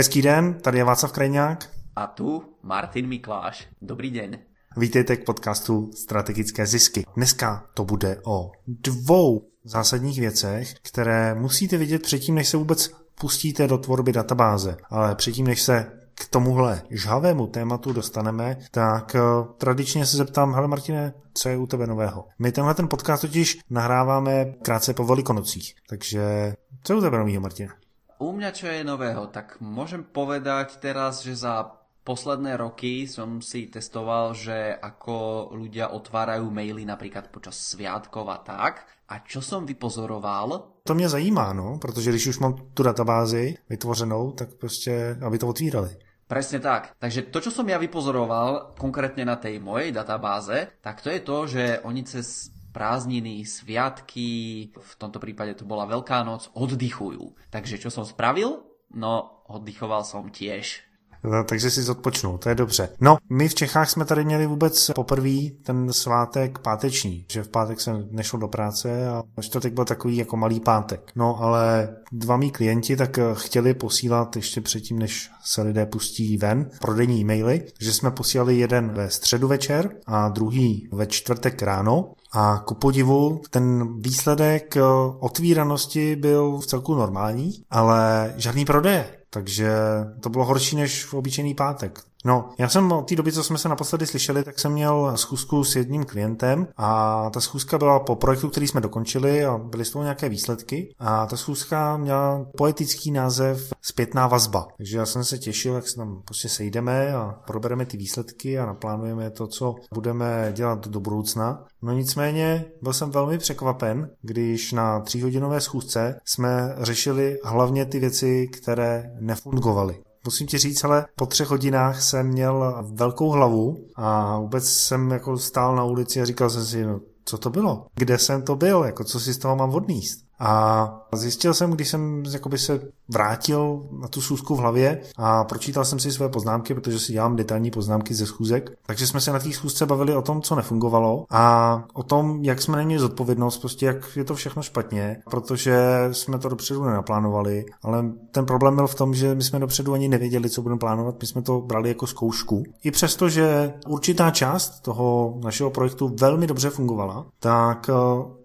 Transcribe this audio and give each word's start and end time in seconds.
Hezký 0.00 0.22
den, 0.22 0.54
tady 0.54 0.78
je 0.78 0.84
Václav 0.84 1.12
Krajňák. 1.12 1.68
A 1.96 2.06
tu 2.06 2.42
Martin 2.62 3.06
Mikláš. 3.06 3.68
Dobrý 3.82 4.10
den. 4.10 4.38
Vítejte 4.76 5.16
k 5.16 5.24
podcastu 5.24 5.90
Strategické 5.92 6.66
zisky. 6.66 7.04
Dneska 7.16 7.66
to 7.74 7.84
bude 7.84 8.20
o 8.24 8.50
dvou 8.66 9.48
zásadních 9.64 10.20
věcech, 10.20 10.74
které 10.82 11.34
musíte 11.34 11.78
vidět 11.78 12.02
předtím, 12.02 12.34
než 12.34 12.48
se 12.48 12.56
vůbec 12.56 12.90
pustíte 13.20 13.68
do 13.68 13.78
tvorby 13.78 14.12
databáze. 14.12 14.76
Ale 14.90 15.14
předtím, 15.14 15.46
než 15.46 15.62
se 15.62 15.92
k 16.14 16.28
tomuhle 16.28 16.82
žhavému 16.90 17.46
tématu 17.46 17.92
dostaneme, 17.92 18.56
tak 18.70 19.14
eh, 19.14 19.20
tradičně 19.58 20.06
se 20.06 20.16
zeptám, 20.16 20.54
hele 20.54 20.68
Martine, 20.68 21.14
co 21.34 21.48
je 21.48 21.56
u 21.56 21.66
tebe 21.66 21.86
nového? 21.86 22.26
My 22.38 22.52
tenhle 22.52 22.74
ten 22.74 22.88
podcast 22.88 23.20
totiž 23.20 23.58
nahráváme 23.70 24.44
krátce 24.62 24.94
po 24.94 25.04
velikonocích, 25.04 25.74
takže 25.88 26.54
co 26.82 26.92
je 26.92 26.98
u 26.98 27.02
tebe 27.02 27.18
nového, 27.18 27.40
Martine? 27.40 27.72
U 28.20 28.36
mňa 28.36 28.52
čo 28.52 28.68
je 28.68 28.84
nového, 28.84 29.32
tak 29.32 29.56
môžem 29.64 30.04
povedať 30.04 30.76
teraz, 30.76 31.24
že 31.24 31.32
za 31.40 31.72
posledné 32.04 32.60
roky 32.60 33.08
som 33.08 33.40
si 33.40 33.72
testoval, 33.72 34.36
že 34.36 34.76
ako 34.76 35.48
ľudia 35.56 35.88
otvárajú 35.88 36.52
maily 36.52 36.84
napríklad 36.84 37.32
počas 37.32 37.56
sviatkov 37.56 38.28
a 38.28 38.44
tak. 38.44 38.84
A 39.08 39.24
čo 39.24 39.40
som 39.40 39.64
vypozoroval? 39.64 40.68
To 40.84 40.94
mě 40.94 41.08
zajímá, 41.08 41.52
no, 41.52 41.78
protože 41.80 42.10
když 42.10 42.26
už 42.26 42.38
mám 42.38 42.54
tu 42.74 42.82
databázi 42.82 43.56
vytvořenou, 43.68 44.32
tak 44.32 44.54
prostě, 44.54 45.16
aby 45.22 45.38
to 45.38 45.48
otvírali. 45.48 45.96
Presne 46.30 46.62
tak. 46.62 46.94
Takže 47.02 47.22
to, 47.34 47.42
čo 47.42 47.50
som 47.50 47.66
ja 47.66 47.74
vypozoroval 47.74 48.78
konkrétne 48.78 49.26
na 49.26 49.34
tej 49.34 49.58
mojej 49.58 49.90
databáze, 49.90 50.78
tak 50.78 51.02
to 51.02 51.10
je 51.10 51.20
to, 51.26 51.36
že 51.50 51.82
oni 51.82 52.06
cez 52.06 52.54
prázdniny, 52.72 53.44
sviatky, 53.44 54.70
v 54.74 54.92
tomto 54.96 55.18
prípade 55.18 55.54
to 55.58 55.68
bola 55.68 55.84
Veľká 55.86 56.22
noc, 56.24 56.50
oddychujú. 56.54 57.36
Takže 57.50 57.82
čo 57.82 57.90
som 57.90 58.06
spravil? 58.06 58.62
No, 58.94 59.44
oddychoval 59.46 60.02
som 60.02 60.30
tiež. 60.30 60.90
No, 61.24 61.44
takže 61.44 61.70
si 61.70 61.90
odpočnul, 61.90 62.38
to 62.38 62.48
je 62.48 62.54
dobře. 62.54 62.88
No, 63.00 63.16
my 63.30 63.48
v 63.48 63.54
Čechách 63.54 63.90
jsme 63.90 64.04
tady 64.04 64.24
měli 64.24 64.46
vůbec 64.46 64.90
poprvé 64.94 65.50
ten 65.62 65.92
svátek 65.92 66.58
páteční, 66.58 67.24
že 67.28 67.42
v 67.42 67.48
pátek 67.48 67.80
jsem 67.80 68.08
nešel 68.10 68.40
do 68.40 68.48
práce 68.48 69.08
a 69.08 69.22
čtvrtek 69.40 69.72
byl 69.72 69.84
takový 69.84 70.16
jako 70.16 70.36
malý 70.36 70.60
pátek. 70.60 71.12
No, 71.16 71.42
ale 71.42 71.96
dva 72.12 72.36
mý 72.36 72.50
klienti 72.50 72.96
tak 72.96 73.18
chtěli 73.34 73.74
posílat 73.74 74.36
ještě 74.36 74.60
předtím, 74.60 74.98
než 74.98 75.30
se 75.44 75.62
lidé 75.62 75.86
pustí 75.86 76.36
ven, 76.36 76.70
prodejní 76.80 77.20
e-maily, 77.20 77.66
že 77.80 77.92
jsme 77.92 78.10
posílali 78.10 78.58
jeden 78.58 78.88
ve 78.88 79.10
středu 79.10 79.48
večer 79.48 79.90
a 80.06 80.28
druhý 80.28 80.88
ve 80.92 81.06
čtvrtek 81.06 81.62
ráno 81.62 82.12
a 82.32 82.58
ku 82.58 82.74
podivu 82.74 83.42
ten 83.50 83.94
výsledek 84.00 84.76
otvíranosti 85.18 86.16
byl 86.16 86.58
v 86.58 86.66
celku 86.66 86.94
normální, 86.94 87.64
ale 87.70 88.32
žádný 88.36 88.64
prodeje. 88.64 89.16
Takže 89.30 89.72
to 90.20 90.28
bylo 90.30 90.44
horší 90.44 90.76
než 90.76 91.04
v 91.04 91.14
obyčejný 91.14 91.54
pátek. 91.54 92.09
No, 92.24 92.48
já 92.58 92.68
jsem 92.68 92.92
od 92.92 93.08
té 93.08 93.16
doby, 93.16 93.32
co 93.32 93.44
jsme 93.44 93.58
se 93.58 93.68
naposledy 93.68 94.06
slyšeli, 94.06 94.44
tak 94.44 94.58
jsem 94.58 94.72
měl 94.72 95.12
schůzku 95.16 95.64
s 95.64 95.76
jedním 95.76 96.04
klientem 96.04 96.68
a 96.76 97.30
ta 97.30 97.40
schůzka 97.40 97.78
byla 97.78 98.00
po 98.00 98.16
projektu, 98.16 98.48
který 98.48 98.68
jsme 98.68 98.80
dokončili 98.80 99.44
a 99.44 99.58
byly 99.58 99.84
z 99.84 99.90
toho 99.90 100.02
nějaké 100.02 100.28
výsledky 100.28 100.94
a 100.98 101.26
ta 101.26 101.36
schůzka 101.36 101.96
měla 101.96 102.46
poetický 102.56 103.10
název 103.10 103.70
Zpětná 103.82 104.26
vazba. 104.26 104.66
Takže 104.76 104.98
já 104.98 105.06
jsem 105.06 105.24
se 105.24 105.38
těšil, 105.38 105.74
jak 105.74 105.88
se 105.88 105.96
tam 105.96 106.22
prostě 106.24 106.48
sejdeme 106.48 107.14
a 107.14 107.34
probereme 107.46 107.86
ty 107.86 107.96
výsledky 107.96 108.58
a 108.58 108.66
naplánujeme 108.66 109.30
to, 109.30 109.46
co 109.46 109.74
budeme 109.94 110.52
dělat 110.56 110.88
do 110.88 111.00
budoucna. 111.00 111.64
No 111.82 111.92
nicméně 111.92 112.64
byl 112.82 112.92
jsem 112.92 113.10
velmi 113.10 113.38
překvapen, 113.38 114.10
když 114.22 114.72
na 114.72 115.00
tříhodinové 115.00 115.60
schůzce 115.60 116.20
jsme 116.24 116.76
řešili 116.78 117.38
hlavně 117.44 117.86
ty 117.86 117.98
věci, 117.98 118.48
které 118.48 119.10
nefungovaly 119.20 120.02
musím 120.24 120.46
ti 120.46 120.58
říct, 120.58 120.84
ale 120.84 121.06
po 121.16 121.26
třech 121.26 121.48
hodinách 121.48 122.02
jsem 122.02 122.26
měl 122.26 122.84
velkou 122.94 123.30
hlavu 123.30 123.76
a 123.96 124.38
vůbec 124.38 124.68
jsem 124.68 125.10
jako 125.10 125.38
stál 125.38 125.76
na 125.76 125.84
ulici 125.84 126.20
a 126.20 126.24
říkal 126.24 126.50
jsem 126.50 126.64
si, 126.64 126.84
no, 126.84 127.00
co 127.24 127.38
to 127.38 127.50
bylo? 127.50 127.86
Kde 127.94 128.18
jsem 128.18 128.42
to 128.42 128.56
byl? 128.56 128.82
Jako, 128.82 129.04
co 129.04 129.20
si 129.20 129.34
z 129.34 129.38
toho 129.38 129.56
mám 129.56 129.74
odníst? 129.74 130.24
A 130.38 131.08
zjistil 131.12 131.54
jsem, 131.54 131.70
když 131.70 131.88
jsem 131.88 132.22
se 132.56 132.90
vrátil 133.12 133.82
na 134.00 134.08
tu 134.08 134.20
schůzku 134.20 134.54
v 134.54 134.58
hlavě 134.58 135.00
a 135.16 135.44
pročítal 135.44 135.84
jsem 135.84 135.98
si 135.98 136.12
své 136.12 136.28
poznámky, 136.28 136.74
protože 136.74 136.98
si 136.98 137.12
dělám 137.12 137.36
detailní 137.36 137.70
poznámky 137.70 138.14
ze 138.14 138.26
schůzek, 138.26 138.70
takže 138.86 139.06
jsme 139.06 139.20
se 139.20 139.32
na 139.32 139.38
té 139.38 139.52
schůzce 139.52 139.86
bavili 139.86 140.16
o 140.16 140.22
tom, 140.22 140.42
co 140.42 140.54
nefungovalo 140.54 141.24
a 141.30 141.84
o 141.94 142.02
tom, 142.02 142.44
jak 142.44 142.62
jsme 142.62 142.76
neměli 142.76 143.00
zodpovědnost, 143.00 143.58
prostě 143.58 143.86
jak 143.86 144.16
je 144.16 144.24
to 144.24 144.34
všechno 144.34 144.62
špatně, 144.62 145.16
protože 145.30 145.78
jsme 146.12 146.38
to 146.38 146.48
dopředu 146.48 146.84
nenaplánovali, 146.84 147.64
ale 147.82 148.04
ten 148.30 148.46
problém 148.46 148.76
byl 148.76 148.86
v 148.86 148.94
tom, 148.94 149.14
že 149.14 149.34
my 149.34 149.42
jsme 149.42 149.58
dopředu 149.58 149.92
ani 149.92 150.08
nevěděli, 150.08 150.50
co 150.50 150.62
budeme 150.62 150.78
plánovat, 150.78 151.14
my 151.20 151.26
jsme 151.26 151.42
to 151.42 151.60
brali 151.60 151.88
jako 151.88 152.06
zkoušku. 152.06 152.62
I 152.84 152.90
přesto, 152.90 153.28
že 153.28 153.74
určitá 153.88 154.30
část 154.30 154.80
toho 154.80 155.38
našeho 155.44 155.70
projektu 155.70 156.16
velmi 156.20 156.46
dobře 156.46 156.70
fungovala, 156.70 157.26
tak 157.38 157.90
eh, 157.90 157.92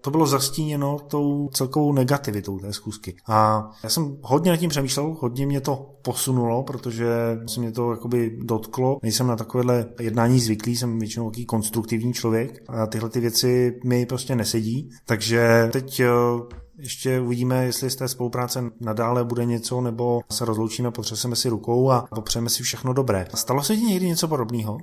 to 0.00 0.10
bylo 0.10 0.26
zastíněno 0.26 0.98
tou 1.08 1.48
celkovou 1.52 1.92
negativitou 1.92 2.58
té 2.58 2.72
zkusky. 2.72 3.16
A 3.26 3.70
já 3.82 3.90
jsem 3.90 4.16
hodně 4.22 4.55
nad 4.56 4.60
tím 4.60 4.70
přemýšlel, 4.70 5.16
hodně 5.20 5.46
mě 5.46 5.60
to 5.60 5.94
posunulo, 6.02 6.62
protože 6.62 7.06
se 7.46 7.60
mě 7.60 7.72
to 7.72 7.90
jakoby 7.90 8.38
dotklo. 8.42 8.98
Nejsem 9.02 9.26
na 9.26 9.36
takovéhle 9.36 9.86
jednání 10.00 10.40
zvyklý, 10.40 10.76
jsem 10.76 10.98
většinou 10.98 11.30
takový 11.30 11.46
konstruktivní 11.46 12.12
člověk 12.12 12.62
a 12.68 12.86
tyhle 12.86 13.08
ty 13.08 13.20
věci 13.20 13.80
mi 13.84 14.06
prostě 14.06 14.36
nesedí. 14.36 14.90
Takže 15.06 15.68
teď 15.72 16.00
eh, 16.00 16.06
ještě 16.78 17.20
uvidíme, 17.20 17.64
jestli 17.64 17.90
z 17.90 17.96
té 17.96 18.08
spolupráce 18.08 18.64
nadále 18.80 19.24
bude 19.24 19.44
něco, 19.44 19.80
nebo 19.80 20.20
se 20.30 20.44
rozloučíme, 20.44 20.90
potřeseme 20.90 21.36
si 21.36 21.48
rukou 21.48 21.90
a 21.90 22.06
popřejeme 22.14 22.50
si 22.50 22.62
všechno 22.62 22.92
dobré. 22.92 23.26
Stalo 23.34 23.62
se 23.62 23.76
ti 23.76 23.82
někdy 23.82 24.06
něco 24.06 24.28
podobného? 24.28 24.78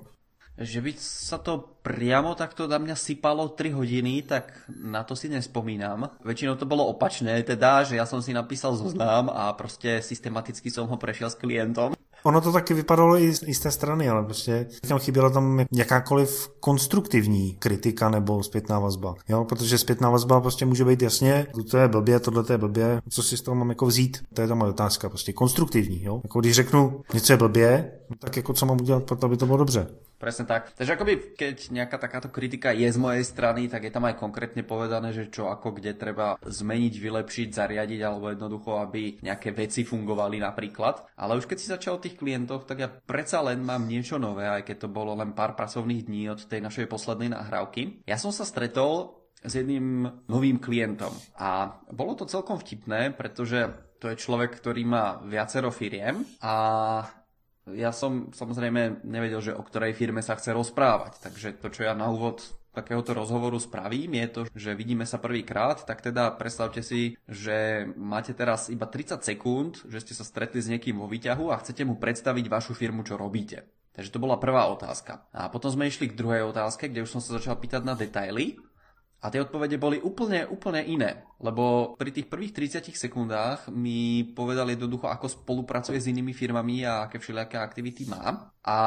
Že 0.58 0.82
by 0.82 0.92
sa 0.98 1.42
to 1.42 1.82
priamo 1.82 2.38
takto 2.38 2.70
na 2.70 2.78
mňa 2.78 2.96
sypalo 2.96 3.50
3 3.50 3.74
hodiny, 3.74 4.22
tak 4.22 4.54
na 4.70 5.02
to 5.04 5.18
si 5.18 5.30
nespomínam. 5.30 6.10
Väčšinou 6.22 6.56
to 6.56 6.70
bolo 6.70 6.86
opačné, 6.86 7.42
teda, 7.42 7.84
že 7.84 7.98
ja 7.98 8.06
som 8.06 8.22
si 8.22 8.34
napísal 8.34 8.76
zoznam 8.78 9.30
a 9.34 9.54
prostě 9.54 10.02
systematicky 10.02 10.72
som 10.72 10.88
ho 10.88 10.98
prešiel 10.98 11.30
s 11.30 11.36
klientom. 11.36 11.94
Ono 12.24 12.42
to 12.42 12.52
taky 12.52 12.74
vypadalo 12.74 13.18
i 13.20 13.34
z, 13.34 13.44
i 13.44 13.54
z 13.54 13.60
té 13.60 13.72
strany, 13.72 14.10
ale 14.10 14.24
prostě 14.24 14.68
tam 14.88 15.00
chyběla 15.00 15.30
tam 15.30 15.66
jakákoliv 15.72 16.50
konstruktivní 16.60 17.56
kritika 17.60 18.10
nebo 18.10 18.44
zpětná 18.44 18.80
vazba. 18.80 19.16
Jo? 19.30 19.46
Protože 19.46 19.78
zpětná 19.78 20.10
vazba 20.10 20.42
prostě 20.42 20.66
může 20.66 20.86
být 20.86 21.02
jasně, 21.02 21.48
to 21.72 21.78
je 21.78 21.88
blbě, 21.88 22.20
tohle 22.20 22.44
je 22.50 22.58
blbě, 22.58 23.02
co 23.10 23.24
si 23.24 23.38
z 23.38 23.42
toho 23.42 23.56
mám 23.56 23.70
jako 23.70 23.86
vzít, 23.86 24.24
to 24.34 24.42
je 24.42 24.48
ta 24.48 24.56
moje 24.56 24.72
otázka, 24.72 25.10
prostě 25.10 25.34
konstruktivní. 25.34 26.04
Jo? 26.04 26.22
Jako 26.24 26.40
když 26.40 26.56
řeknu, 26.56 27.02
něco 27.14 27.34
je 27.34 27.38
blbě, 27.38 27.92
tak 28.20 28.38
jako 28.38 28.54
co 28.54 28.66
mám 28.66 28.82
udělat 28.82 29.04
pro 29.04 29.18
to, 29.18 29.26
aby 29.26 29.38
to 29.38 29.46
bylo 29.46 29.58
dobře. 29.58 29.88
Presne 30.24 30.48
tak. 30.48 30.72
Takže 30.72 30.96
akoby, 30.96 31.36
keď 31.36 31.76
nejaká 31.76 32.00
takáto 32.00 32.32
kritika 32.32 32.72
je 32.72 32.88
z 32.88 32.96
mojej 32.96 33.28
strany, 33.28 33.68
tak 33.68 33.84
je 33.84 33.92
tam 33.92 34.08
aj 34.08 34.16
konkrétne 34.16 34.64
povedané, 34.64 35.12
že 35.12 35.28
čo 35.28 35.52
ako 35.52 35.76
kde 35.76 36.00
treba 36.00 36.40
zmeniť, 36.40 36.94
vylepšiť, 36.96 37.52
zariadiť, 37.52 38.00
alebo 38.00 38.32
jednoducho, 38.32 38.80
aby 38.80 39.20
nejaké 39.20 39.52
veci 39.52 39.84
fungovali 39.84 40.40
napríklad. 40.40 41.12
Ale 41.20 41.36
už 41.36 41.44
keď 41.44 41.58
si 41.60 41.68
začal 41.68 42.00
o 42.00 42.04
tých 42.08 42.16
klientoch, 42.16 42.64
tak 42.64 42.80
ja 42.80 42.88
predsa 42.88 43.44
len 43.44 43.68
mám 43.68 43.84
niečo 43.84 44.16
nové, 44.16 44.48
aj 44.48 44.64
keď 44.64 44.88
to 44.88 44.96
bolo 44.96 45.12
len 45.12 45.36
pár 45.36 45.60
pracovných 45.60 46.08
dní 46.08 46.32
od 46.32 46.48
tej 46.48 46.64
našej 46.64 46.88
poslednej 46.88 47.36
nahrávky. 47.36 48.08
Ja 48.08 48.16
som 48.16 48.32
sa 48.32 48.48
stretol 48.48 49.20
s 49.44 49.60
jedným 49.60 50.08
novým 50.32 50.56
klientom 50.56 51.12
a 51.36 51.84
bolo 51.92 52.16
to 52.16 52.32
celkom 52.32 52.64
vtipné, 52.64 53.12
pretože 53.12 53.76
to 54.00 54.08
je 54.08 54.16
človek, 54.16 54.56
ktorý 54.56 54.88
má 54.88 55.20
viacero 55.28 55.68
firiem 55.68 56.24
a 56.40 56.56
ja 57.72 57.96
som 57.96 58.36
samozrejme 58.36 59.06
nevedel, 59.08 59.40
že 59.40 59.56
o 59.56 59.64
ktorej 59.64 59.96
firme 59.96 60.20
sa 60.20 60.36
chce 60.36 60.52
rozprávať, 60.52 61.24
takže 61.24 61.56
to, 61.64 61.72
čo 61.72 61.88
ja 61.88 61.96
na 61.96 62.12
úvod 62.12 62.44
takéhoto 62.74 63.14
rozhovoru 63.14 63.62
spravím, 63.62 64.18
je 64.18 64.28
to, 64.28 64.42
že 64.52 64.74
vidíme 64.74 65.06
sa 65.06 65.22
prvýkrát, 65.22 65.86
tak 65.86 66.02
teda 66.02 66.34
predstavte 66.34 66.82
si, 66.82 67.16
že 67.30 67.86
máte 67.96 68.34
teraz 68.34 68.68
iba 68.74 68.90
30 68.90 69.22
sekúnd, 69.22 69.86
že 69.86 70.02
ste 70.02 70.14
sa 70.18 70.26
stretli 70.26 70.60
s 70.60 70.68
niekým 70.68 70.98
vo 70.98 71.06
výťahu 71.06 71.54
a 71.54 71.62
chcete 71.62 71.86
mu 71.86 72.02
predstaviť 72.02 72.46
vašu 72.50 72.74
firmu, 72.74 73.06
čo 73.06 73.16
robíte. 73.16 73.70
Takže 73.94 74.10
to 74.10 74.18
bola 74.18 74.42
prvá 74.42 74.66
otázka. 74.74 75.30
A 75.30 75.54
potom 75.54 75.70
sme 75.70 75.86
išli 75.86 76.10
k 76.10 76.18
druhej 76.18 76.50
otázke, 76.50 76.90
kde 76.90 77.06
už 77.06 77.14
som 77.14 77.22
sa 77.22 77.38
začal 77.38 77.62
pýtať 77.62 77.86
na 77.86 77.94
detaily. 77.94 78.58
A 79.24 79.32
tie 79.32 79.40
odpovede 79.40 79.80
boli 79.80 80.04
úplne, 80.04 80.44
úplne 80.44 80.84
iné. 80.84 81.24
Lebo 81.40 81.96
pri 81.96 82.12
tých 82.12 82.28
prvých 82.28 82.52
30 82.84 82.92
sekundách 82.92 83.72
mi 83.72 84.28
povedal 84.36 84.68
jednoducho, 84.68 85.08
ako 85.08 85.32
spolupracuje 85.32 85.96
s 85.96 86.12
inými 86.12 86.36
firmami 86.36 86.84
a 86.84 87.08
aké 87.08 87.24
všelijaké 87.24 87.56
aktivity 87.56 88.04
má. 88.12 88.52
A 88.68 88.78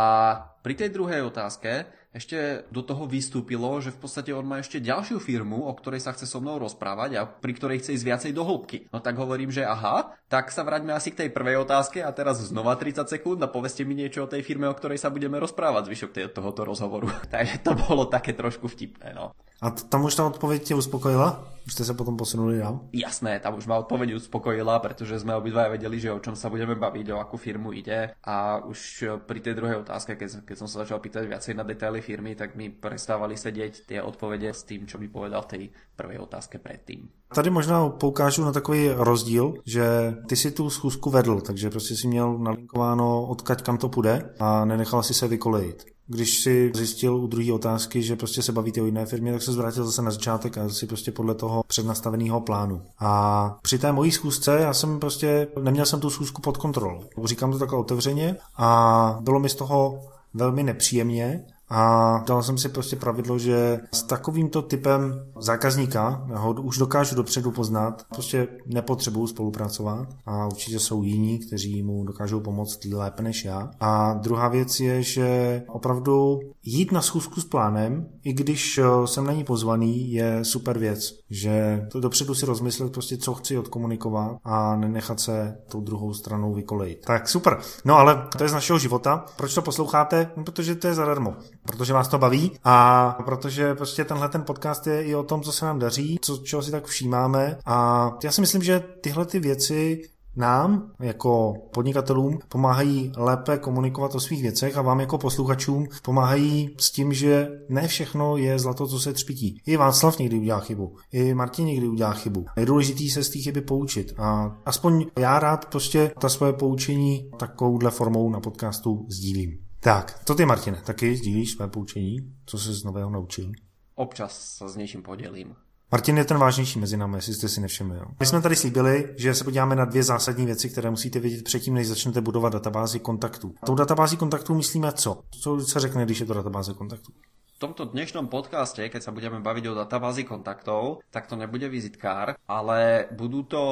pri 0.61 0.77
tej 0.77 0.93
druhej 0.93 1.25
otázke 1.25 1.89
ešte 2.17 2.65
do 2.73 2.81
toho 2.81 3.05
vystúpilo, 3.05 3.77
že 3.77 3.93
v 3.93 4.01
podstate 4.01 4.33
on 4.33 4.49
má 4.49 4.57
ešte 4.57 4.81
ďalšiu 4.81 5.21
firmu, 5.21 5.69
o 5.69 5.73
ktorej 5.77 6.01
sa 6.01 6.17
chce 6.17 6.25
so 6.25 6.41
mnou 6.41 6.57
rozprávať 6.57 7.21
a 7.21 7.29
pri 7.29 7.53
ktorej 7.53 7.85
chce 7.85 7.93
ísť 8.01 8.09
viacej 8.09 8.33
do 8.33 8.41
hĺbky. 8.41 8.89
No 8.89 9.05
tak 9.05 9.21
hovorím, 9.21 9.53
že 9.53 9.69
aha, 9.69 10.17
tak 10.33 10.49
sa 10.49 10.65
vráťme 10.65 10.97
asi 10.97 11.13
k 11.13 11.29
tej 11.29 11.31
prvej 11.37 11.61
otázke 11.61 12.01
a 12.01 12.09
teraz 12.17 12.41
znova 12.41 12.73
30 12.81 13.05
sekúnd 13.05 13.37
a 13.45 13.53
poveste 13.53 13.85
mi 13.85 13.93
niečo 13.93 14.25
o 14.25 14.33
tej 14.33 14.41
firme, 14.41 14.65
o 14.65 14.73
ktorej 14.73 14.97
sa 14.97 15.13
budeme 15.13 15.37
rozprávať 15.37 15.93
zvyšok 15.93 16.33
tohoto 16.33 16.65
rozhovoru. 16.65 17.13
Takže 17.37 17.61
to 17.61 17.77
bolo 17.77 18.09
také 18.09 18.33
trošku 18.33 18.65
vtipné, 18.65 19.13
no. 19.13 19.37
A 19.63 19.71
tam 19.71 20.05
už 20.05 20.15
ta 20.15 20.27
odpověď 20.27 20.63
tě 20.63 20.75
uspokojila? 20.75 21.57
Už 21.67 21.73
jste 21.73 21.85
se 21.85 21.95
potom 21.95 22.17
posunuli 22.17 22.59
dál? 22.59 22.81
Jasné, 22.93 23.41
tam 23.41 23.55
už 23.55 23.67
ma 23.67 23.79
odpoveď 23.79 24.15
uspokojila, 24.15 24.79
pretože 24.79 25.19
sme 25.19 25.35
obidva 25.35 25.67
vedeli, 25.69 25.99
že 25.99 26.15
o 26.15 26.23
čom 26.23 26.39
sa 26.39 26.47
budeme 26.47 26.79
baviť, 26.79 27.11
o 27.11 27.19
akú 27.19 27.37
firmu 27.37 27.75
ide 27.75 28.15
a 28.23 28.63
už 28.63 29.05
pri 29.27 29.43
tej 29.43 29.55
druhej 29.59 29.83
otázke, 29.83 30.15
keď, 30.15 30.47
keď 30.47 30.57
som 30.59 30.69
sa 30.71 30.87
začal 30.87 31.03
pýtať 31.03 31.27
viacej 31.27 31.59
na 31.59 31.67
detaily 31.67 31.99
firmy, 31.99 32.39
tak 32.39 32.55
mi 32.55 32.71
prestávali 32.71 33.35
sedieť 33.35 33.91
tie 33.91 33.99
odpovede 33.99 34.55
s 34.55 34.63
tým, 34.63 34.87
čo 34.87 35.03
mi 35.03 35.11
povedal 35.11 35.43
v 35.43 35.51
tej 35.51 35.63
prvej 35.99 36.23
otázke 36.23 36.63
predtým. 36.63 37.11
Tady 37.35 37.51
možná 37.51 37.89
poukážu 37.89 38.45
na 38.45 38.53
takový 38.53 38.89
rozdíl, 38.95 39.55
že 39.67 40.15
ty 40.29 40.37
si 40.37 40.51
tu 40.51 40.71
schůzku 40.71 41.11
vedl, 41.11 41.41
takže 41.41 41.71
prostě 41.71 41.97
si 41.97 42.09
měl 42.09 42.39
nalinkováno 42.39 43.27
odkaď 43.27 43.63
kam 43.63 43.79
to 43.79 43.89
půjde 43.89 44.35
a 44.39 44.65
nenechal 44.65 45.03
si 45.03 45.15
se 45.15 45.29
vykolejit. 45.29 45.96
Když 46.09 46.41
si 46.43 46.73
zjistil 46.75 47.17
u 47.17 47.27
druhé 47.27 47.53
otázky, 47.53 48.03
že 48.03 48.17
prostě 48.17 48.43
se 48.43 48.53
bavíte 48.53 48.83
o 48.83 48.87
jiné 48.87 49.07
firmě, 49.07 49.33
tak 49.33 49.43
se 49.43 49.53
zvrátil 49.53 49.85
zase 49.85 50.03
na 50.03 50.11
začátek 50.11 50.59
a 50.59 50.69
si 50.69 50.87
prostě 50.87 51.13
podle 51.13 51.35
toho 51.35 51.63
přednastaveného 51.67 52.41
plánu. 52.41 52.83
A 52.99 53.59
při 53.63 53.79
té 53.79 53.93
mojí 53.93 54.13
schůzce 54.13 54.59
já 54.61 54.75
jsem 54.75 55.01
prostě 55.01 55.49
neměl 55.63 55.87
jsem 55.87 56.01
tu 56.01 56.11
schůzku 56.11 56.43
pod 56.43 56.57
kontrolou. 56.57 57.05
Říkám 57.25 57.53
to 57.53 57.59
takhle 57.59 57.79
otevřeně 57.79 58.37
a 58.57 59.19
bylo 59.21 59.41
mi 59.41 59.49
z 59.49 59.55
toho 59.55 60.01
velmi 60.35 60.63
nepříjemně, 60.63 61.45
a 61.69 62.19
dal 62.27 62.43
jsem 62.43 62.59
si 62.59 62.69
prostě 62.69 62.97
pravidlo, 62.97 63.39
že 63.39 63.81
s 63.93 64.03
takovýmto 64.03 64.63
typem 64.63 65.27
zákazníka 65.41 66.27
ho 66.35 66.53
už 66.53 66.79
dokážu 66.79 67.17
dopředu 67.17 67.51
poznat, 67.51 68.07
prostě 68.15 68.49
nepotřebuju 68.67 69.27
spolupracovat 69.27 70.09
a 70.27 70.47
určitě 70.47 70.79
jsou 70.79 71.03
jiní, 71.03 71.39
kteří 71.39 71.83
mu 71.83 72.05
dokážou 72.05 72.41
pomoct 72.41 72.85
lépe 72.85 73.23
než 73.23 73.45
já. 73.45 73.71
A 73.81 74.15
druhá 74.15 74.49
věc 74.49 74.81
je, 74.81 75.03
že 75.03 75.63
opravdu 75.69 76.41
jít 76.63 76.93
na 76.93 77.03
schůzku 77.03 77.41
s 77.41 77.45
plánem, 77.45 78.09
i 78.25 78.33
když 78.33 78.79
eh, 78.79 79.07
jsem 79.07 79.25
na 79.25 79.33
ní 79.33 79.45
pozvaný, 79.45 80.13
je 80.13 80.45
super 80.45 80.79
věc, 80.79 81.15
že 81.31 81.87
to 81.93 82.01
dopředu 82.01 82.35
si 82.35 82.47
rozmyslet 82.47 82.93
prostě, 82.93 83.17
co 83.17 83.35
chci 83.35 83.59
odkomunikovat 83.59 84.37
a 84.45 84.77
nenechat 84.77 85.21
se 85.21 85.57
tou 85.69 85.81
druhou 85.81 86.15
stranou 86.15 86.55
vykolejit. 86.55 87.05
Tak 87.07 87.29
super. 87.29 87.59
No 87.85 87.95
ale 87.95 88.29
to 88.37 88.43
je 88.43 88.49
z 88.49 88.53
našeho 88.53 88.79
života. 88.79 89.25
Proč 89.37 89.55
to 89.55 89.63
posloucháte? 89.63 90.31
No, 90.37 90.45
protože 90.45 90.75
to 90.75 90.87
je 90.87 90.95
zadarmo 90.95 91.35
protože 91.67 91.93
vás 91.93 92.09
to 92.09 92.19
baví 92.19 92.53
a 92.65 93.17
protože 93.25 93.75
prostě 93.75 94.05
tenhle 94.05 94.29
ten 94.29 94.43
podcast 94.43 94.87
je 94.87 95.05
i 95.05 95.15
o 95.15 95.23
tom, 95.23 95.43
co 95.43 95.53
se 95.53 95.67
nám 95.67 95.79
daří, 95.79 96.19
co, 96.23 96.37
čeho 96.37 96.63
si 96.63 96.71
tak 96.71 96.87
všímáme 96.87 97.59
a 97.67 98.11
já 98.25 98.33
si 98.33 98.41
myslím, 98.41 98.63
že 98.63 98.83
tyhle 99.01 99.27
ty 99.27 99.39
věci 99.39 100.03
nám 100.37 100.91
jako 101.01 101.55
podnikatelům 101.73 102.39
pomáhají 102.49 103.13
lépe 103.17 103.59
komunikovat 103.59 104.15
o 104.15 104.21
svých 104.21 104.43
věcech 104.43 104.77
a 104.77 104.83
vám 104.83 105.01
jako 105.01 105.19
posluchačům 105.19 105.87
pomáhají 106.03 106.71
s 106.79 106.91
tím, 106.91 107.13
že 107.13 107.49
ne 107.69 107.89
všechno 107.89 108.37
je 108.37 108.59
zlato, 108.59 108.87
co 108.87 109.01
se 109.01 109.13
třpití. 109.13 109.61
I 109.67 109.77
Václav 109.77 110.19
někdy 110.19 110.39
udělá 110.39 110.61
chybu, 110.61 110.97
i 111.13 111.35
Martin 111.35 111.67
někdy 111.67 111.89
udělá 111.89 112.13
chybu. 112.13 112.45
Je 112.57 112.67
důležité 112.67 113.11
se 113.11 113.25
z 113.25 113.31
té 113.31 113.39
chyby 113.39 113.61
poučit 113.61 114.15
a 114.19 114.57
aspoň 114.67 115.07
já 115.19 115.39
rád 115.39 115.67
prostě 115.71 116.11
ta 116.19 116.29
svoje 116.29 116.53
poučení 116.53 117.31
takovouhle 117.39 117.91
formou 117.91 118.31
na 118.31 118.41
podcastu 118.41 119.07
sdílím. 119.09 119.66
Tak, 119.87 120.25
to 120.25 120.35
ty, 120.35 120.47
Martine, 120.47 120.83
taky 120.87 121.17
sdílíš 121.17 121.51
své 121.51 121.69
poučení? 121.69 122.17
Co 122.47 122.59
jsi 122.59 122.73
z 122.73 122.85
nového 122.85 123.11
naučil? 123.11 123.53
Občas 123.95 124.57
se 124.57 124.69
s 124.69 124.77
něčím 124.77 125.03
podělím. 125.03 125.55
Martin 125.93 126.19
je 126.19 126.25
ten 126.25 126.39
vážnější 126.39 126.79
mezi 126.79 126.97
námi, 126.97 127.19
jestli 127.19 127.35
jste 127.35 127.49
si 127.49 127.61
nevšimli. 127.61 127.97
Jo. 127.97 128.05
My 128.21 128.27
jsme 128.27 128.43
tady 128.43 128.57
slíbili, 128.57 129.15
že 129.17 129.35
se 129.35 129.45
podíváme 129.45 129.77
na 129.77 129.85
dvě 129.85 130.03
zásadní 130.03 130.47
věci, 130.47 130.71
které 130.71 130.91
musíte 130.91 131.21
vědět 131.21 131.45
předtím, 131.45 131.75
než 131.75 131.89
začnete 131.89 132.21
budovat 132.21 132.53
databázi 132.53 132.99
kontaktů. 132.99 133.55
Tou 133.67 133.75
databází 133.75 134.17
kontaktů 134.17 134.55
myslíme 134.55 134.93
co? 134.93 135.23
Co 135.43 135.61
se 135.61 135.81
řekne, 135.81 136.05
když 136.05 136.21
je 136.21 136.27
to 136.27 136.35
databáze 136.35 136.75
kontaktů? 136.75 137.13
V 137.57 137.59
tomto 137.59 137.85
dnešnom 137.85 138.27
podcaste, 138.29 138.89
keď 138.91 139.03
sa 139.03 139.15
budeme 139.17 139.41
baviť 139.41 139.65
o 139.71 139.79
databázi 139.81 140.29
kontaktov, 140.29 141.01
tak 141.09 141.25
to 141.25 141.41
nebude 141.41 141.71
vizitkár, 141.73 142.37
ale 142.45 143.09
budú 143.17 143.49
to 143.49 143.63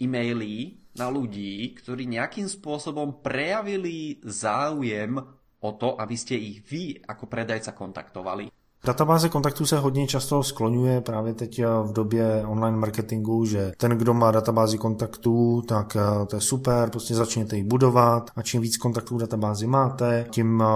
e-maily 0.00 0.80
na 0.96 1.12
ľudí, 1.12 1.76
ktorí 1.76 2.08
nejakým 2.08 2.48
spôsobom 2.48 3.20
prejavili 3.20 4.24
záujem 4.24 5.20
o 5.60 5.70
to, 5.72 6.00
aby 6.00 6.16
ste 6.16 6.34
ich 6.34 6.64
vy 6.64 6.96
ako 7.04 7.26
predajca 7.26 7.72
kontaktovali. 7.72 8.48
Databáze 8.84 9.28
kontaktů 9.28 9.66
se 9.66 9.78
hodně 9.78 10.06
často 10.06 10.42
skloňuje 10.42 11.00
právě 11.00 11.34
teď 11.34 11.58
eh, 11.58 11.66
v 11.82 11.92
době 11.92 12.42
online 12.46 12.76
marketingu, 12.76 13.44
že 13.44 13.72
ten, 13.76 13.90
kdo 13.90 14.14
má 14.14 14.30
databázi 14.30 14.78
kontaktů, 14.78 15.62
tak 15.68 15.96
eh, 15.96 16.26
to 16.26 16.36
je 16.36 16.40
super, 16.40 16.90
prostě 16.90 17.14
začněte 17.14 17.56
ji 17.56 17.64
budovat 17.64 18.30
a 18.36 18.42
čím 18.42 18.62
víc 18.62 18.76
kontaktů 18.76 19.16
v 19.16 19.20
databázi 19.20 19.66
máte, 19.66 20.26
tím 20.30 20.62
eh, 20.62 20.66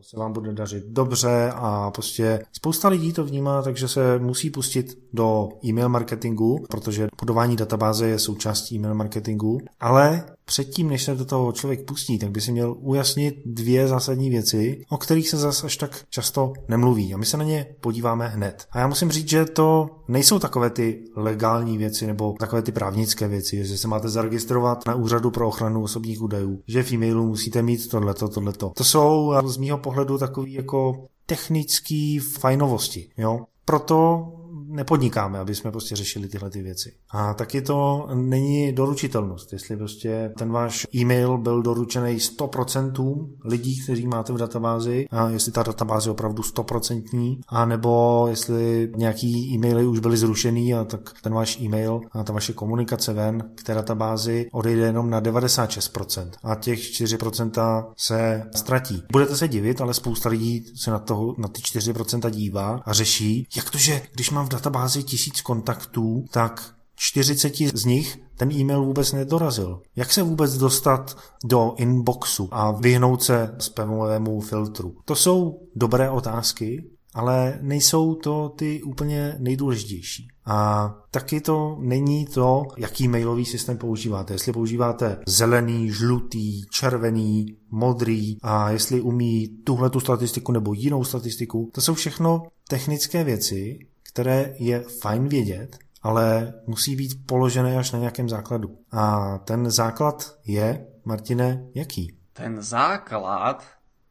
se 0.00 0.16
vám 0.16 0.32
bude 0.32 0.52
dařit 0.52 0.84
dobře 0.86 1.52
a 1.54 1.90
prostě 1.90 2.44
spousta 2.52 2.88
lidí 2.88 3.12
to 3.12 3.24
vnímá, 3.24 3.62
takže 3.62 3.88
se 3.88 4.18
musí 4.18 4.50
pustit 4.50 4.98
do 5.12 5.48
e-mail 5.64 5.88
marketingu, 5.88 6.64
protože 6.70 7.08
budování 7.20 7.56
databáze 7.56 8.08
je 8.08 8.18
součástí 8.18 8.76
e-mail 8.76 8.94
marketingu, 8.94 9.60
ale 9.80 10.24
předtím, 10.44 10.88
než 10.88 11.02
se 11.02 11.14
do 11.14 11.24
toho 11.24 11.52
člověk 11.52 11.84
pustí, 11.84 12.18
tak 12.18 12.30
by 12.30 12.40
si 12.40 12.52
měl 12.52 12.76
ujasnit 12.78 13.34
dvě 13.46 13.88
zásadní 13.88 14.30
věci, 14.30 14.84
o 14.90 14.96
kterých 14.96 15.28
se 15.28 15.36
zase 15.36 15.66
až 15.66 15.76
tak 15.76 16.04
často 16.10 16.52
nemluví. 16.68 17.14
A 17.14 17.16
my 17.16 17.26
se 17.26 17.36
na 17.36 17.44
ně 17.44 17.66
podíváme 17.80 18.28
hned. 18.28 18.66
A 18.70 18.78
já 18.78 18.86
musím 18.86 19.10
říct, 19.10 19.28
že 19.28 19.44
to 19.44 19.90
nejsou 20.08 20.38
takové 20.38 20.70
ty 20.70 21.04
legální 21.16 21.78
věci 21.78 22.06
nebo 22.06 22.34
takové 22.40 22.62
ty 22.62 22.72
právnické 22.72 23.28
věci, 23.28 23.64
že 23.64 23.78
se 23.78 23.88
máte 23.88 24.08
zaregistrovat 24.08 24.86
na 24.86 24.94
úřadu 24.94 25.30
pro 25.30 25.48
ochranu 25.48 25.82
osobních 25.82 26.22
údajů, 26.22 26.62
že 26.66 26.82
v 26.82 26.92
e-mailu 26.92 27.26
musíte 27.26 27.62
mít 27.62 27.88
tohleto, 27.88 28.28
tohleto. 28.28 28.72
To 28.76 28.84
jsou 28.84 29.34
z 29.44 29.56
mýho 29.56 29.78
pohledu 29.78 30.18
takový 30.18 30.52
jako 30.52 31.04
technické 31.26 32.18
fajnovosti. 32.38 33.08
Jo? 33.18 33.40
Proto 33.64 34.26
nepodnikáme, 34.72 35.38
aby 35.38 35.54
jsme 35.54 35.70
prostě 35.70 35.96
řešili 35.96 36.28
tyhle 36.28 36.50
ty 36.50 36.62
věci. 36.62 36.92
A 37.10 37.34
taky 37.34 37.62
to 37.62 38.08
není 38.14 38.72
doručitelnost. 38.72 39.52
Jestli 39.52 39.76
prostě 39.76 40.32
ten 40.38 40.52
váš 40.52 40.86
e-mail 40.94 41.38
byl 41.38 41.62
doručený 41.62 42.16
100% 42.16 43.28
lidí, 43.44 43.82
kteří 43.82 44.06
máte 44.06 44.32
v 44.32 44.36
databázi, 44.36 45.06
a 45.10 45.28
jestli 45.28 45.52
ta 45.52 45.62
databáze 45.62 46.08
je 46.08 46.12
opravdu 46.12 46.42
100%, 46.42 47.38
a 47.48 47.64
nebo 47.64 48.26
jestli 48.30 48.92
nějaký 48.96 49.54
e-maily 49.54 49.86
už 49.86 49.98
byly 49.98 50.16
zrušený 50.16 50.74
a 50.74 50.84
tak 50.84 51.10
ten 51.22 51.34
váš 51.34 51.60
e-mail 51.60 52.00
a 52.12 52.24
ta 52.24 52.32
vaše 52.32 52.52
komunikace 52.52 53.12
ven 53.12 53.50
k 53.54 53.62
té 53.62 53.74
databázi 53.74 54.48
odejde 54.52 54.82
jenom 54.82 55.10
na 55.10 55.20
96% 55.20 56.30
a 56.42 56.54
těch 56.54 56.78
4% 56.78 57.86
se 57.96 58.50
ztratí. 58.56 59.02
Budete 59.12 59.36
se 59.36 59.48
divit, 59.48 59.80
ale 59.80 59.94
spousta 59.94 60.28
lidí 60.28 60.64
se 60.76 60.90
na, 60.90 60.98
toho, 60.98 61.34
na 61.38 61.48
ty 61.48 61.60
4% 61.60 62.30
dívá 62.30 62.80
a 62.84 62.92
řeší, 62.92 63.46
jak 63.56 63.70
to, 63.70 63.78
že 63.78 64.02
když 64.12 64.30
mám 64.30 64.46
v 64.46 64.48
databázi 64.62 65.02
tisíc 65.02 65.40
kontaktů, 65.40 66.24
tak 66.30 66.74
40 66.96 67.56
z 67.74 67.84
nich 67.84 68.18
ten 68.36 68.52
e-mail 68.52 68.84
vůbec 68.84 69.12
nedorazil. 69.12 69.80
Jak 69.96 70.12
se 70.12 70.22
vůbec 70.22 70.58
dostat 70.58 71.16
do 71.44 71.74
inboxu 71.76 72.48
a 72.52 72.72
vyhnout 72.72 73.22
se 73.22 73.54
spamovému 73.58 74.40
filtru? 74.40 74.94
To 75.04 75.14
jsou 75.14 75.60
dobré 75.76 76.10
otázky, 76.10 76.84
ale 77.14 77.58
nejsou 77.62 78.14
to 78.14 78.48
ty 78.48 78.82
úplně 78.82 79.36
nejdůležitější. 79.38 80.28
A 80.46 80.90
taky 81.10 81.40
to 81.40 81.76
není 81.80 82.26
to, 82.26 82.62
jaký 82.76 83.08
mailový 83.08 83.44
systém 83.44 83.78
používáte. 83.78 84.34
Jestli 84.34 84.52
používáte 84.52 85.18
zelený, 85.26 85.90
žlutý, 85.90 86.66
červený, 86.70 87.46
modrý 87.70 88.36
a 88.42 88.70
jestli 88.70 89.00
umí 89.00 89.48
tuhle 89.64 89.90
tu 89.90 90.00
statistiku 90.00 90.52
nebo 90.52 90.72
jinou 90.72 91.04
statistiku, 91.04 91.70
to 91.74 91.80
jsou 91.80 91.94
všechno 91.94 92.42
technické 92.68 93.24
věci, 93.24 93.78
které 94.12 94.54
je 94.58 94.80
fajn 94.80 95.28
vědět, 95.28 95.78
ale 96.02 96.54
musí 96.66 96.96
být 96.96 97.26
položené 97.26 97.78
až 97.78 97.92
na 97.92 97.98
nějakém 97.98 98.28
základu. 98.28 98.78
A 98.90 99.38
ten 99.38 99.70
základ 99.70 100.38
je, 100.44 100.86
Martine, 101.04 101.66
jaký? 101.74 102.16
Ten 102.32 102.62
základ 102.62 103.64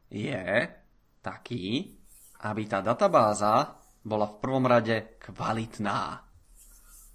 je 0.09 0.67
taký, 1.21 1.97
aby 2.39 2.65
ta 2.65 2.81
databáza 2.81 3.75
bola 4.05 4.25
v 4.25 4.33
prvom 4.33 4.65
rade 4.65 5.01
kvalitná. 5.17 6.25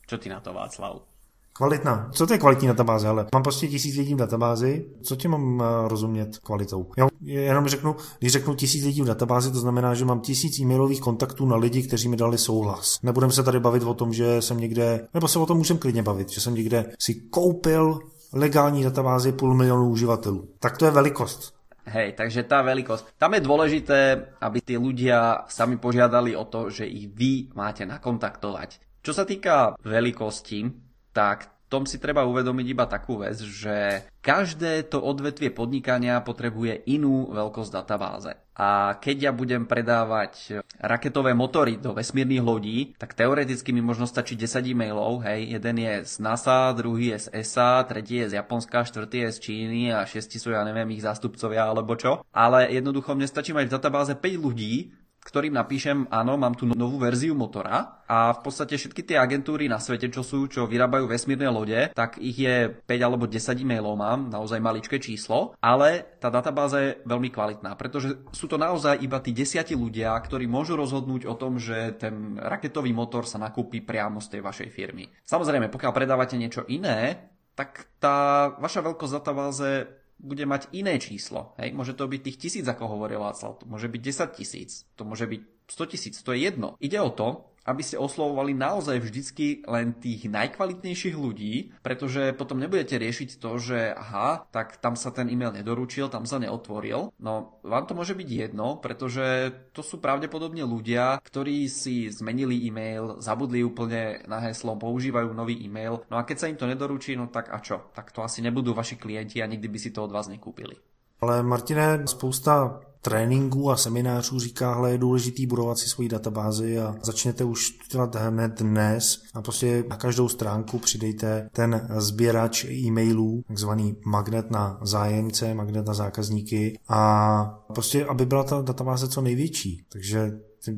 Čo 0.06 0.18
ty 0.18 0.28
na 0.28 0.40
to, 0.40 0.54
Václav? 0.54 1.15
Kvalitná. 1.56 2.10
Co 2.12 2.26
to 2.26 2.32
je 2.32 2.38
kvalitní 2.38 2.68
databáze? 2.68 3.08
Ale 3.08 3.26
mám 3.34 3.42
prostě 3.42 3.68
tisíc 3.68 3.96
lidí 3.96 4.14
v 4.14 4.18
databázi, 4.18 4.86
co 5.02 5.16
ti 5.16 5.28
mám 5.28 5.60
uh, 5.60 5.88
rozumět 5.88 6.38
kvalitou? 6.38 6.86
Já 6.96 7.06
jenom 7.22 7.68
řeknu, 7.68 7.96
když 8.18 8.32
řeknu 8.32 8.54
tisíc 8.54 8.84
lidí 8.84 9.02
v 9.02 9.06
databázi, 9.06 9.52
to 9.52 9.58
znamená, 9.58 9.94
že 9.94 10.04
mám 10.04 10.20
tisíc 10.20 10.58
e-mailových 10.58 11.00
kontaktů 11.00 11.46
na 11.46 11.56
lidi, 11.56 11.82
kteří 11.82 12.08
mi 12.08 12.16
dali 12.16 12.38
souhlas. 12.38 12.98
Nebudeme 13.02 13.32
se 13.32 13.42
tady 13.42 13.60
bavit 13.60 13.82
o 13.82 13.94
tom, 13.94 14.12
že 14.12 14.42
jsem 14.42 14.60
někde, 14.60 15.08
nebo 15.14 15.28
se 15.28 15.38
o 15.38 15.46
tom 15.46 15.58
můžeme 15.58 15.80
klidně 15.80 16.02
bavit, 16.02 16.28
že 16.28 16.40
jsem 16.40 16.54
někde 16.54 16.92
si 16.98 17.14
koupil 17.14 17.98
legální 18.32 18.84
databázi 18.84 19.32
půl 19.32 19.54
milionu 19.54 19.88
uživatelů. 19.88 20.48
Tak 20.58 20.76
to 20.76 20.84
je 20.84 20.90
velikost. 20.90 21.56
Hej, 21.86 22.18
takže 22.18 22.42
tá 22.50 22.66
veľkosť. 22.66 23.14
Tam 23.14 23.38
je 23.38 23.46
dôležité, 23.46 23.98
aby 24.42 24.58
tí 24.58 24.74
ľudia 24.74 25.46
sami 25.46 25.78
požiadali 25.78 26.34
o 26.34 26.42
to, 26.50 26.66
že 26.66 26.82
ich 26.82 27.14
vy 27.14 27.54
máte 27.54 27.86
nakontaktovať. 27.86 28.82
Čo 29.06 29.14
sa 29.14 29.22
týka 29.22 29.78
veľkosti, 29.86 30.85
tak 31.16 31.56
tom 31.66 31.82
si 31.82 31.98
treba 31.98 32.22
uvedomiť 32.22 32.66
iba 32.70 32.86
takú 32.86 33.18
vec, 33.18 33.42
že 33.42 34.06
každé 34.22 34.86
to 34.86 35.02
odvetvie 35.02 35.50
podnikania 35.50 36.22
potrebuje 36.22 36.86
inú 36.86 37.34
veľkosť 37.34 37.70
databáze. 37.74 38.32
A 38.56 38.96
keď 38.96 39.30
ja 39.30 39.32
budem 39.34 39.68
predávať 39.68 40.62
raketové 40.80 41.36
motory 41.36 41.76
do 41.76 41.92
vesmírnych 41.92 42.40
lodí, 42.40 42.78
tak 42.96 43.12
teoreticky 43.12 43.74
mi 43.74 43.82
možno 43.84 44.08
stačí 44.08 44.38
10 44.38 44.62
e-mailov, 44.72 45.26
hej, 45.26 45.58
jeden 45.58 45.76
je 45.76 45.94
z 46.06 46.14
NASA, 46.22 46.72
druhý 46.72 47.12
je 47.12 47.28
z 47.28 47.44
ESA, 47.44 47.84
tretí 47.84 48.22
je 48.22 48.32
z 48.32 48.36
Japonska, 48.40 48.86
štvrtý 48.86 49.28
je 49.28 49.30
z 49.34 49.38
Číny 49.42 49.80
a 49.92 50.06
šiesti 50.06 50.40
sú, 50.40 50.54
ja 50.54 50.64
neviem, 50.64 50.88
ich 50.94 51.04
zástupcovia 51.04 51.68
alebo 51.68 51.98
čo. 51.98 52.24
Ale 52.32 52.70
jednoducho 52.72 53.12
mne 53.12 53.28
stačí 53.28 53.52
mať 53.52 53.68
v 53.68 53.74
databáze 53.76 54.14
5 54.16 54.22
ľudí, 54.40 54.94
ktorým 55.26 55.58
napíšem, 55.58 56.06
áno, 56.06 56.38
mám 56.38 56.54
tu 56.54 56.70
novú 56.70 57.02
verziu 57.02 57.34
motora 57.34 57.98
a 58.06 58.30
v 58.30 58.40
podstate 58.46 58.78
všetky 58.78 59.02
tie 59.02 59.18
agentúry 59.18 59.66
na 59.66 59.82
svete, 59.82 60.06
čo 60.06 60.22
sú, 60.22 60.46
čo 60.46 60.70
vyrábajú 60.70 61.10
vesmírne 61.10 61.50
lode, 61.50 61.90
tak 61.90 62.22
ich 62.22 62.38
je 62.38 62.70
5 62.70 62.86
alebo 63.02 63.26
10 63.26 63.66
e-mailov 63.66 63.98
mám, 63.98 64.30
naozaj 64.30 64.62
maličké 64.62 65.02
číslo, 65.02 65.58
ale 65.58 66.06
tá 66.22 66.30
databáza 66.30 66.78
je 66.78 66.90
veľmi 67.02 67.34
kvalitná, 67.34 67.74
pretože 67.74 68.14
sú 68.30 68.46
to 68.46 68.54
naozaj 68.54 69.02
iba 69.02 69.18
tí 69.18 69.34
desiati 69.34 69.74
ľudia, 69.74 70.14
ktorí 70.14 70.46
môžu 70.46 70.78
rozhodnúť 70.78 71.26
o 71.26 71.34
tom, 71.34 71.58
že 71.58 71.98
ten 71.98 72.38
raketový 72.38 72.94
motor 72.94 73.26
sa 73.26 73.42
nakúpi 73.42 73.82
priamo 73.82 74.22
z 74.22 74.38
tej 74.38 74.40
vašej 74.46 74.68
firmy. 74.70 75.10
Samozrejme, 75.26 75.66
pokiaľ 75.74 75.90
predávate 75.90 76.38
niečo 76.38 76.62
iné, 76.70 77.34
tak 77.58 77.90
tá 77.98 78.52
vaša 78.60 78.84
veľkosť 78.84 79.14
databáze 79.16 79.88
bude 80.16 80.44
mať 80.48 80.72
iné 80.72 80.96
číslo. 80.96 81.52
Hej? 81.60 81.76
Môže 81.76 81.92
to 81.92 82.08
byť 82.08 82.20
tých 82.20 82.40
tisíc, 82.40 82.66
ako 82.66 82.96
hovoril 82.96 83.20
Václav, 83.20 83.60
to 83.60 83.64
môže 83.68 83.88
byť 83.88 84.00
10 84.00 84.38
tisíc, 84.38 84.70
to 84.96 85.02
môže 85.04 85.28
byť 85.28 85.40
100 85.68 85.92
tisíc, 85.92 86.14
to 86.22 86.32
je 86.32 86.40
jedno. 86.46 86.78
Ide 86.80 86.98
o 87.02 87.10
to, 87.12 87.55
aby 87.66 87.82
ste 87.82 87.98
oslovovali 87.98 88.54
naozaj 88.54 89.02
vždycky 89.02 89.66
len 89.66 89.98
tých 89.98 90.30
najkvalitnejších 90.30 91.16
ľudí, 91.18 91.74
pretože 91.82 92.32
potom 92.38 92.62
nebudete 92.62 92.96
riešiť 92.96 93.42
to, 93.42 93.50
že 93.58 93.78
aha, 93.92 94.46
tak 94.54 94.78
tam 94.78 94.94
sa 94.94 95.10
ten 95.10 95.26
e-mail 95.26 95.50
nedoručil, 95.50 96.06
tam 96.06 96.24
sa 96.24 96.38
neotvoril. 96.38 97.10
No, 97.18 97.58
vám 97.66 97.84
to 97.90 97.98
môže 97.98 98.14
byť 98.14 98.28
jedno, 98.30 98.78
pretože 98.78 99.50
to 99.74 99.82
sú 99.82 99.98
pravdepodobne 99.98 100.62
ľudia, 100.62 101.18
ktorí 101.20 101.66
si 101.66 102.08
zmenili 102.08 102.62
e-mail, 102.70 103.18
zabudli 103.18 103.66
úplne 103.66 104.22
na 104.30 104.38
heslo, 104.46 104.78
používajú 104.78 105.34
nový 105.34 105.58
e-mail. 105.66 106.06
No 106.06 106.16
a 106.16 106.24
keď 106.24 106.36
sa 106.38 106.48
im 106.50 106.58
to 106.58 106.70
nedoručí, 106.70 107.18
no 107.18 107.26
tak 107.26 107.50
a 107.50 107.58
čo? 107.58 107.90
Tak 107.90 108.14
to 108.14 108.22
asi 108.22 108.40
nebudú 108.40 108.70
vaši 108.70 108.94
klienti 108.94 109.42
a 109.42 109.50
nikdy 109.50 109.66
by 109.66 109.78
si 109.82 109.90
to 109.90 110.06
od 110.06 110.14
vás 110.14 110.30
nekúpili. 110.30 110.78
Ale 111.16 111.40
Martine, 111.40 112.04
spousta 112.04 112.76
tréninků 113.06 113.70
a 113.70 113.76
seminářů 113.76 114.40
říká, 114.40 114.74
hle, 114.74 114.90
je 114.90 114.98
důležitý 114.98 115.46
budovat 115.46 115.78
si 115.78 115.88
svoji 115.88 116.08
databázi 116.08 116.78
a 116.78 116.94
začněte 117.02 117.44
už 117.44 117.78
dělat 117.92 118.14
hned 118.16 118.62
dnes 118.62 119.22
a 119.34 119.42
prostě 119.42 119.84
na 119.88 119.96
každou 119.96 120.28
stránku 120.28 120.78
přidejte 120.78 121.50
ten 121.52 121.88
sběrač 121.96 122.64
e-mailů, 122.64 123.44
takzvaný 123.48 123.96
magnet 124.06 124.50
na 124.50 124.78
zájemce, 124.82 125.54
magnet 125.54 125.86
na 125.86 125.94
zákazníky 125.94 126.78
a 126.88 127.64
prostě, 127.74 128.06
aby 128.06 128.26
byla 128.26 128.44
ta 128.44 128.62
databáze 128.62 129.08
co 129.08 129.20
největší. 129.20 129.86
Takže 129.88 130.32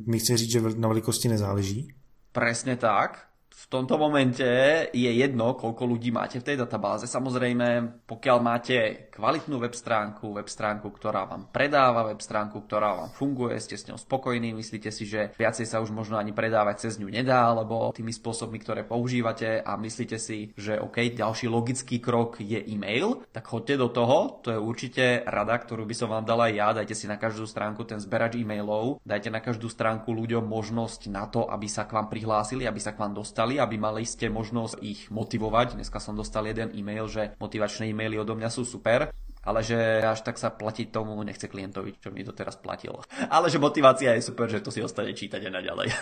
mi 0.07 0.19
chci 0.19 0.37
říct, 0.37 0.51
že 0.51 0.63
na 0.77 0.89
velikosti 0.89 1.29
nezáleží. 1.29 1.95
Presne 2.33 2.77
tak 2.77 3.28
v 3.59 3.67
tomto 3.67 3.99
momente 3.99 4.47
je 4.95 5.11
jedno, 5.11 5.59
koľko 5.59 5.83
ľudí 5.83 6.15
máte 6.15 6.39
v 6.39 6.47
tej 6.47 6.63
databáze. 6.63 7.11
Samozrejme, 7.11 7.99
pokiaľ 8.07 8.39
máte 8.39 9.11
kvalitnú 9.11 9.59
web 9.59 9.75
stránku, 9.75 10.31
web 10.31 10.47
stránku, 10.47 10.87
ktorá 10.95 11.27
vám 11.27 11.51
predáva, 11.51 12.07
web 12.07 12.23
stránku, 12.23 12.63
ktorá 12.63 12.95
vám 12.95 13.11
funguje, 13.11 13.59
ste 13.59 13.75
s 13.75 13.91
ňou 13.91 13.99
spokojní, 13.99 14.55
myslíte 14.55 14.95
si, 14.95 15.11
že 15.11 15.35
viacej 15.35 15.67
sa 15.67 15.83
už 15.83 15.91
možno 15.91 16.23
ani 16.23 16.31
predávať 16.31 16.87
cez 16.87 17.03
ňu 17.03 17.11
nedá, 17.11 17.51
alebo 17.51 17.91
tými 17.91 18.15
spôsobmi, 18.15 18.63
ktoré 18.63 18.87
používate 18.87 19.59
a 19.59 19.75
myslíte 19.75 20.23
si, 20.23 20.55
že 20.55 20.79
OK, 20.79 21.19
ďalší 21.19 21.51
logický 21.51 21.99
krok 21.99 22.39
je 22.39 22.63
e-mail, 22.63 23.27
tak 23.35 23.51
choďte 23.51 23.75
do 23.75 23.89
toho, 23.91 24.39
to 24.39 24.55
je 24.55 24.59
určite 24.63 25.27
rada, 25.27 25.59
ktorú 25.59 25.83
by 25.83 25.95
som 25.99 26.15
vám 26.15 26.23
dala 26.23 26.47
aj 26.47 26.55
ja, 26.55 26.69
dajte 26.79 26.95
si 26.95 27.11
na 27.11 27.19
každú 27.19 27.43
stránku 27.43 27.83
ten 27.83 27.99
zberač 27.99 28.39
e-mailov, 28.39 29.03
dajte 29.03 29.35
na 29.35 29.43
každú 29.43 29.67
stránku 29.67 30.15
ľuďom 30.15 30.47
možnosť 30.47 31.11
na 31.11 31.27
to, 31.27 31.51
aby 31.51 31.67
sa 31.67 31.91
k 31.91 31.99
vám 31.99 32.07
prihlásili, 32.07 32.63
aby 32.63 32.79
sa 32.79 32.95
k 32.95 33.03
vám 33.03 33.19
dostali 33.19 33.48
dostali, 33.49 33.65
aby 33.65 33.77
mali 33.81 34.05
ste 34.05 34.29
možnosť 34.29 34.77
ich 34.85 35.09
motivovať. 35.09 35.81
Dneska 35.81 35.97
som 36.01 36.13
dostal 36.13 36.45
jeden 36.45 36.69
e-mail, 36.77 37.09
že 37.09 37.33
motivačné 37.41 37.89
e-maily 37.89 38.21
odo 38.21 38.37
mňa 38.37 38.51
sú 38.53 38.69
super, 38.69 39.09
ale 39.41 39.65
že 39.65 40.05
až 40.05 40.21
tak 40.21 40.37
sa 40.37 40.53
platiť 40.53 40.93
tomu 40.93 41.17
nechce 41.25 41.49
klientovi, 41.49 41.97
čo 41.97 42.13
mi 42.13 42.21
doteraz 42.21 42.61
platil. 42.61 43.01
Ale 43.33 43.49
že 43.49 43.57
motivácia 43.57 44.13
je 44.13 44.29
super, 44.29 44.51
že 44.53 44.61
to 44.61 44.69
si 44.69 44.85
ostane 44.85 45.17
čítať 45.17 45.49
aj 45.49 45.53
naďalej. 45.53 45.89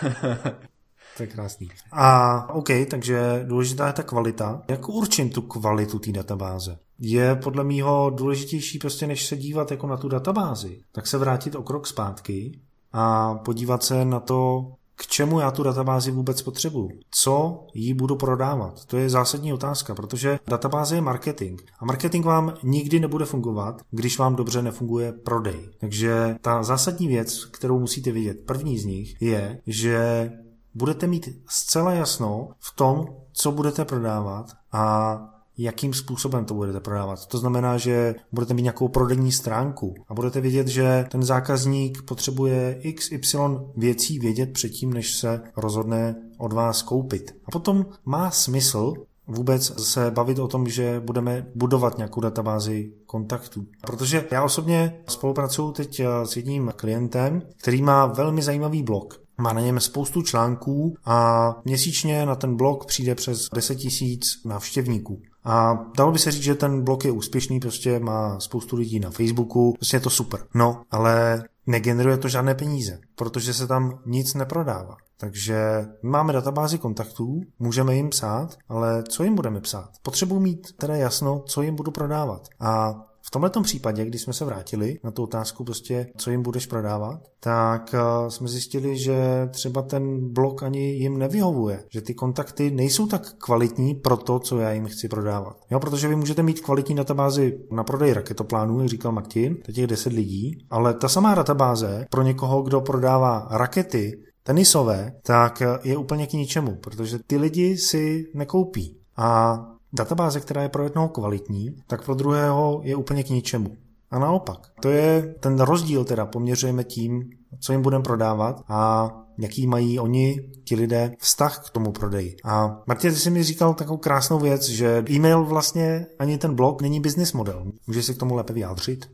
To 1.17 1.23
je 1.23 1.33
krásný. 1.33 1.67
A 1.91 2.05
OK, 2.53 2.69
takže 2.89 3.41
důležitá 3.47 3.87
je 3.87 3.93
ta 3.93 4.03
kvalita. 4.03 4.61
Jak 4.69 4.89
určím 4.89 5.29
tu 5.29 5.41
kvalitu 5.41 5.99
té 5.99 6.11
databáze? 6.11 6.77
Je 6.99 7.35
podle 7.35 7.63
mýho 7.63 8.09
důležitější 8.09 8.79
prostě, 8.79 9.07
než 9.07 9.25
se 9.25 9.37
dívat 9.37 9.71
jako 9.71 9.87
na 9.87 9.97
tu 9.97 10.09
databázi, 10.09 10.81
tak 10.91 11.07
se 11.07 11.17
vrátit 11.17 11.55
o 11.55 11.63
krok 11.63 11.87
zpátky 11.87 12.59
a 12.93 13.35
podívat 13.35 13.83
se 13.83 14.05
na 14.05 14.19
to, 14.19 14.71
k 14.97 15.07
čemu 15.07 15.39
já 15.39 15.51
tu 15.51 15.63
databázi 15.63 16.11
vůbec 16.11 16.41
potřebuju, 16.41 16.89
co 17.11 17.65
jí 17.73 17.93
budu 17.93 18.15
prodávat. 18.15 18.85
To 18.85 18.97
je 18.97 19.09
zásadní 19.09 19.53
otázka, 19.53 19.95
protože 19.95 20.39
databáze 20.47 20.95
je 20.95 21.01
marketing 21.01 21.61
a 21.79 21.85
marketing 21.85 22.25
vám 22.25 22.53
nikdy 22.63 22.99
nebude 22.99 23.25
fungovat, 23.25 23.81
když 23.91 24.19
vám 24.19 24.35
dobře 24.35 24.61
nefunguje 24.61 25.11
prodej. 25.11 25.69
Takže 25.79 26.35
ta 26.41 26.63
zásadní 26.63 27.07
věc, 27.07 27.45
kterou 27.45 27.79
musíte 27.79 28.11
vědět, 28.11 28.45
první 28.45 28.79
z 28.79 28.85
nich 28.85 29.21
je, 29.21 29.61
že 29.67 30.31
budete 30.73 31.07
mít 31.07 31.29
zcela 31.49 31.91
jasno 31.91 32.49
v 32.59 32.75
tom, 32.75 33.05
co 33.33 33.51
budete 33.51 33.85
prodávat 33.85 34.45
a 34.71 35.17
jakým 35.57 35.93
způsobem 35.93 36.45
to 36.45 36.53
budete 36.53 36.79
prodávat. 36.79 37.25
To 37.25 37.37
znamená, 37.37 37.77
že 37.77 38.15
budete 38.31 38.53
mít 38.53 38.61
nějakou 38.61 38.87
prodejní 38.87 39.31
stránku 39.31 39.95
a 40.07 40.13
budete 40.13 40.41
vědět, 40.41 40.67
že 40.67 41.05
ten 41.11 41.23
zákazník 41.23 42.01
potřebuje 42.01 42.81
XY 42.95 43.37
věcí 43.77 44.19
vědět 44.19 44.53
předtím, 44.53 44.93
než 44.93 45.13
se 45.15 45.41
rozhodne 45.57 46.15
od 46.37 46.53
vás 46.53 46.81
koupit. 46.81 47.35
A 47.45 47.51
potom 47.51 47.85
má 48.05 48.31
smysl 48.31 48.93
vůbec 49.27 49.83
se 49.83 50.11
bavit 50.11 50.39
o 50.39 50.47
tom, 50.47 50.67
že 50.67 50.99
budeme 50.99 51.47
budovat 51.55 51.97
nějakou 51.97 52.21
databázi 52.21 52.91
kontaktů. 53.05 53.65
Protože 53.81 54.27
já 54.31 54.43
osobně 54.43 54.99
spolupracuju 55.07 55.71
teď 55.71 56.01
s 56.23 56.35
jedním 56.35 56.73
klientem, 56.75 57.41
který 57.57 57.81
má 57.81 58.05
velmi 58.05 58.41
zajímavý 58.41 58.83
blog. 58.83 59.26
Má 59.37 59.53
na 59.53 59.61
něm 59.61 59.79
spoustu 59.79 60.21
článků 60.21 60.95
a 61.05 61.55
měsíčně 61.65 62.25
na 62.25 62.35
ten 62.35 62.55
blog 62.55 62.85
přijde 62.85 63.15
přes 63.15 63.49
10 63.53 63.75
tisíc 63.75 64.41
návštěvníků. 64.45 65.21
A 65.43 65.85
dalo 65.97 66.11
by 66.11 66.19
se 66.19 66.31
říct, 66.31 66.43
že 66.43 66.55
ten 66.55 66.83
blog 66.83 67.05
je 67.05 67.11
úspěšný, 67.11 67.59
prostě 67.59 67.99
má 67.99 68.39
spoustu 68.39 68.75
lidí 68.75 68.99
na 68.99 69.09
Facebooku, 69.09 69.73
prostě 69.73 69.97
je 69.97 70.01
to 70.01 70.09
super. 70.09 70.39
No, 70.53 70.81
ale 70.91 71.43
negeneruje 71.67 72.17
to 72.17 72.27
žádné 72.27 72.55
peníze, 72.55 72.99
protože 73.15 73.53
se 73.53 73.67
tam 73.67 73.99
nic 74.05 74.33
neprodává. 74.33 74.95
Takže 75.19 75.85
máme 76.03 76.33
databázi 76.33 76.77
kontaktů, 76.77 77.41
můžeme 77.59 77.95
jim 77.95 78.09
psát, 78.09 78.57
ale 78.69 79.03
co 79.03 79.23
jim 79.23 79.35
budeme 79.35 79.61
psát? 79.61 79.89
Potřebuji 80.01 80.39
mít 80.39 80.67
teda 80.77 80.95
jasno, 80.95 81.43
co 81.47 81.61
jim 81.61 81.75
budu 81.75 81.91
prodávat. 81.91 82.47
A 82.59 82.95
v 83.21 83.31
tomhle 83.31 83.51
případě, 83.63 84.05
když 84.05 84.21
jsme 84.21 84.33
se 84.33 84.45
vrátili 84.45 84.99
na 85.03 85.11
tu 85.11 85.23
otázku, 85.23 85.63
prostě, 85.63 86.07
co 86.17 86.31
jim 86.31 86.41
budeš 86.41 86.65
prodávat, 86.65 87.19
tak 87.39 87.93
uh, 87.93 88.29
jsme 88.29 88.47
zjistili, 88.47 88.97
že 88.97 89.47
třeba 89.51 89.81
ten 89.81 90.33
blog 90.33 90.63
ani 90.63 90.79
jim 90.79 91.17
nevyhovuje, 91.17 91.83
že 91.89 92.01
ty 92.01 92.13
kontakty 92.13 92.71
nejsou 92.71 93.07
tak 93.07 93.33
kvalitní 93.33 93.95
pro 93.95 94.17
to, 94.17 94.39
co 94.39 94.59
já 94.59 94.71
jim 94.71 94.85
chci 94.85 95.07
prodávat. 95.07 95.57
Jo, 95.71 95.79
protože 95.79 96.07
vy 96.07 96.15
můžete 96.15 96.43
mít 96.43 96.61
kvalitní 96.61 96.95
databázi 96.95 97.57
na 97.71 97.83
prodej 97.83 98.13
raketoplánů, 98.13 98.79
jak 98.79 98.89
říkal 98.89 99.11
Martin, 99.11 99.57
to 99.65 99.71
těch 99.71 99.87
10 99.87 100.13
lidí, 100.13 100.65
ale 100.69 100.93
ta 100.93 101.09
samá 101.09 101.35
databáze 101.35 102.05
pro 102.11 102.21
někoho, 102.21 102.61
kdo 102.61 102.81
prodává 102.81 103.47
rakety, 103.51 104.23
tenisové, 104.43 105.11
tak 105.23 105.63
je 105.83 105.97
úplně 105.97 106.27
k 106.27 106.33
ničemu, 106.33 106.75
protože 106.75 107.19
ty 107.27 107.37
lidi 107.37 107.77
si 107.77 108.23
nekoupí. 108.33 108.97
A 109.17 109.57
databáze, 109.93 110.39
která 110.39 110.61
je 110.61 110.69
pro 110.69 110.83
jednoho 110.83 111.09
kvalitní, 111.09 111.75
tak 111.87 112.05
pro 112.05 112.15
druhého 112.15 112.81
je 112.83 112.95
úplně 112.95 113.23
k 113.23 113.29
ničemu. 113.29 113.77
A 114.11 114.19
naopak. 114.19 114.57
To 114.81 114.89
je 114.89 115.35
ten 115.39 115.59
rozdíl 115.59 116.05
teda 116.05 116.25
poměřujeme 116.25 116.83
tím, 116.83 117.29
co 117.59 117.71
jim 117.71 117.81
budeme 117.81 118.03
prodávat 118.03 118.63
a 118.67 119.09
jaký 119.39 119.67
mají 119.67 119.99
oni, 119.99 120.49
ti 120.63 120.75
lidé, 120.75 121.11
vztah 121.19 121.65
k 121.65 121.69
tomu 121.69 121.91
prodeji. 121.91 122.35
A 122.43 122.83
Martin, 122.87 123.13
ty 123.13 123.19
jsi 123.19 123.29
mi 123.29 123.43
říkal 123.43 123.73
takovou 123.73 123.97
krásnou 123.97 124.39
věc, 124.39 124.69
že 124.69 125.03
e-mail 125.09 125.45
vlastně 125.45 126.05
ani 126.19 126.37
ten 126.37 126.55
blog 126.55 126.81
není 126.81 126.99
business 126.99 127.33
model. 127.33 127.71
Můžeš 127.87 128.05
se 128.05 128.13
k 128.13 128.17
tomu 128.17 128.35
lépe 128.35 128.53
vyjádřit? 128.53 129.05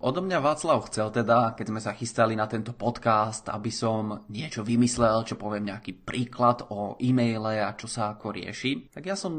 Odo 0.00 0.24
mňa 0.24 0.40
Václav 0.40 0.88
chcel 0.88 1.12
teda, 1.12 1.52
keď 1.52 1.66
sme 1.68 1.80
sa 1.84 1.92
chystali 1.92 2.32
na 2.32 2.48
tento 2.48 2.72
podcast, 2.72 3.52
aby 3.52 3.68
som 3.68 4.24
niečo 4.32 4.64
vymyslel, 4.64 5.28
čo 5.28 5.36
poviem 5.36 5.68
nejaký 5.68 5.92
príklad 5.92 6.64
o 6.72 6.96
e-maile 7.04 7.60
a 7.60 7.76
čo 7.76 7.84
sa 7.84 8.16
ako 8.16 8.32
rieši, 8.32 8.88
tak 8.88 9.04
ja 9.04 9.12
som 9.12 9.36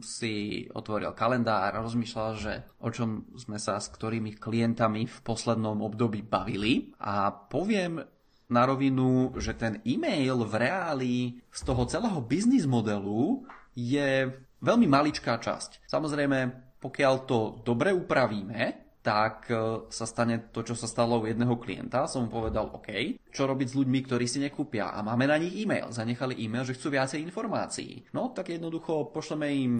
si 0.00 0.64
otvoril 0.72 1.12
kalendár 1.12 1.76
a 1.76 1.84
rozmýšľal, 1.84 2.30
že 2.40 2.64
o 2.80 2.88
čom 2.88 3.28
sme 3.36 3.60
sa 3.60 3.76
s 3.76 3.92
ktorými 3.92 4.40
klientami 4.40 5.04
v 5.04 5.18
poslednom 5.20 5.76
období 5.84 6.24
bavili 6.24 6.88
a 7.04 7.28
poviem 7.28 8.00
na 8.48 8.64
rovinu, 8.64 9.36
že 9.36 9.60
ten 9.60 9.84
e-mail 9.84 10.40
v 10.40 10.54
reáli 10.56 11.16
z 11.52 11.60
toho 11.68 11.84
celého 11.84 12.24
biznis 12.24 12.64
modelu 12.64 13.44
je 13.76 14.24
veľmi 14.64 14.88
maličká 14.88 15.36
časť. 15.36 15.84
Samozrejme, 15.84 16.38
pokiaľ 16.80 17.14
to 17.28 17.60
dobre 17.60 17.92
upravíme, 17.92 18.87
tak 19.02 19.48
e, 19.48 19.86
sa 19.88 20.04
stane 20.04 20.50
to, 20.50 20.66
čo 20.66 20.74
sa 20.74 20.90
stalo 20.90 21.22
u 21.22 21.28
jedného 21.28 21.54
klienta. 21.56 22.10
Som 22.10 22.26
mu 22.26 22.42
povedal, 22.42 22.68
OK, 22.70 23.20
čo 23.30 23.46
robiť 23.46 23.68
s 23.70 23.78
ľuďmi, 23.78 23.98
ktorí 24.04 24.26
si 24.26 24.42
nekúpia 24.42 24.90
a 24.90 25.00
máme 25.00 25.30
na 25.30 25.38
nich 25.38 25.54
e-mail. 25.58 25.94
Zanechali 25.94 26.36
e-mail, 26.38 26.66
že 26.66 26.74
chcú 26.76 26.92
viacej 26.92 27.22
informácií. 27.22 28.10
No, 28.12 28.34
tak 28.34 28.50
jednoducho 28.50 29.10
pošleme 29.14 29.48
im 29.54 29.74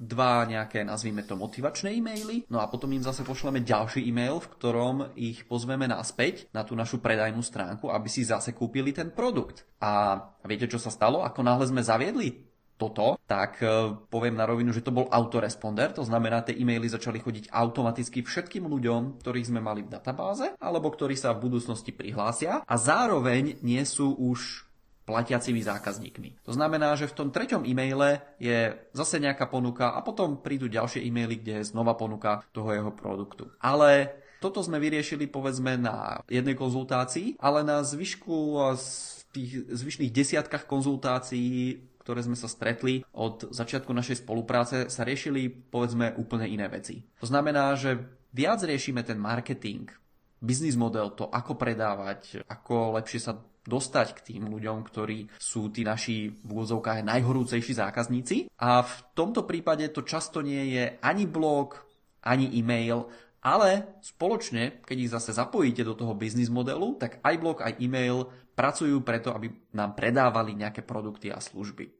dva 0.00 0.48
nejaké, 0.48 0.80
nazvime 0.80 1.28
to, 1.28 1.36
motivačné 1.36 1.92
e-maily, 1.92 2.48
no 2.48 2.64
a 2.64 2.72
potom 2.72 2.88
im 2.96 3.04
zase 3.04 3.20
pošleme 3.20 3.60
ďalší 3.60 4.08
e-mail, 4.08 4.40
v 4.40 4.50
ktorom 4.56 5.12
ich 5.12 5.44
pozveme 5.44 5.84
naspäť 5.84 6.48
na 6.56 6.64
tú 6.64 6.72
našu 6.72 7.04
predajnú 7.04 7.44
stránku, 7.44 7.92
aby 7.92 8.08
si 8.08 8.24
zase 8.24 8.56
kúpili 8.56 8.96
ten 8.96 9.12
produkt. 9.12 9.68
A 9.84 10.16
viete, 10.48 10.72
čo 10.72 10.80
sa 10.80 10.88
stalo? 10.88 11.20
Ako 11.20 11.44
náhle 11.44 11.68
sme 11.68 11.84
zaviedli 11.84 12.49
toto, 12.80 13.20
tak 13.28 13.60
e, 13.60 13.92
poviem 14.08 14.40
na 14.40 14.48
rovinu, 14.48 14.72
že 14.72 14.80
to 14.80 14.88
bol 14.88 15.04
autoresponder, 15.12 15.92
to 15.92 16.00
znamená, 16.08 16.40
tie 16.40 16.56
e-maily 16.56 16.88
začali 16.88 17.20
chodiť 17.20 17.52
automaticky 17.52 18.24
všetkým 18.24 18.64
ľuďom, 18.64 19.20
ktorých 19.20 19.52
sme 19.52 19.60
mali 19.60 19.84
v 19.84 19.92
databáze, 19.92 20.56
alebo 20.56 20.88
ktorí 20.88 21.12
sa 21.20 21.36
v 21.36 21.44
budúcnosti 21.52 21.92
prihlásia 21.92 22.64
a 22.64 22.74
zároveň 22.80 23.60
nie 23.60 23.84
sú 23.84 24.16
už 24.16 24.64
platiacimi 25.04 25.58
zákazníkmi. 25.60 26.46
To 26.46 26.54
znamená, 26.54 26.94
že 26.94 27.10
v 27.10 27.16
tom 27.18 27.28
treťom 27.34 27.66
e-maile 27.66 28.22
je 28.38 28.78
zase 28.94 29.18
nejaká 29.18 29.50
ponuka 29.50 29.90
a 29.90 30.00
potom 30.06 30.38
prídu 30.38 30.70
ďalšie 30.70 31.02
e-maily, 31.02 31.42
kde 31.42 31.60
je 31.60 31.68
znova 31.74 31.98
ponuka 31.98 32.46
toho 32.54 32.70
jeho 32.70 32.92
produktu. 32.94 33.50
Ale 33.58 34.14
toto 34.38 34.62
sme 34.62 34.78
vyriešili 34.78 35.26
povedzme 35.26 35.76
na 35.76 36.22
jednej 36.30 36.54
konzultácii, 36.54 37.42
ale 37.42 37.66
na 37.66 37.82
zvyšku 37.82 38.56
z 38.78 38.88
tých 39.30 39.50
zvyšných 39.68 40.10
desiatkách 40.14 40.64
konzultácií 40.66 41.82
ktoré 42.10 42.26
sme 42.26 42.34
sa 42.34 42.50
stretli 42.50 43.06
od 43.14 43.54
začiatku 43.54 43.94
našej 43.94 44.26
spolupráce, 44.26 44.90
sa 44.90 45.06
riešili 45.06 45.46
povedzme 45.46 46.18
úplne 46.18 46.50
iné 46.50 46.66
veci. 46.66 47.06
To 47.22 47.30
znamená, 47.30 47.78
že 47.78 48.02
viac 48.34 48.66
riešime 48.66 49.06
ten 49.06 49.14
marketing, 49.14 49.86
biznis 50.42 50.74
model, 50.74 51.14
to 51.14 51.30
ako 51.30 51.54
predávať, 51.54 52.42
ako 52.50 52.98
lepšie 52.98 53.22
sa 53.22 53.38
dostať 53.62 54.18
k 54.18 54.24
tým 54.34 54.50
ľuďom, 54.50 54.82
ktorí 54.82 55.30
sú 55.38 55.70
tí 55.70 55.86
naši 55.86 56.34
v 56.34 56.48
úvodzovkách 56.50 57.06
najhorúcejší 57.06 57.78
zákazníci. 57.78 58.50
A 58.58 58.82
v 58.82 58.94
tomto 59.14 59.46
prípade 59.46 59.86
to 59.94 60.02
často 60.02 60.42
nie 60.42 60.74
je 60.74 60.98
ani 60.98 61.30
blog, 61.30 61.78
ani 62.26 62.50
e-mail, 62.58 63.06
ale 63.40 64.00
spoločne, 64.02 64.82
keď 64.82 64.96
ich 64.98 65.12
zase 65.14 65.30
zapojíte 65.32 65.86
do 65.86 65.94
toho 65.94 66.18
biznis 66.18 66.50
modelu, 66.50 66.98
tak 66.98 67.22
aj 67.22 67.34
blog, 67.38 67.62
aj 67.62 67.78
e-mail 67.78 68.28
pracujú 68.52 69.00
preto, 69.00 69.32
aby 69.32 69.48
nám 69.72 69.96
predávali 69.96 70.52
nejaké 70.52 70.84
produkty 70.84 71.32
a 71.32 71.40
služby. 71.40 71.99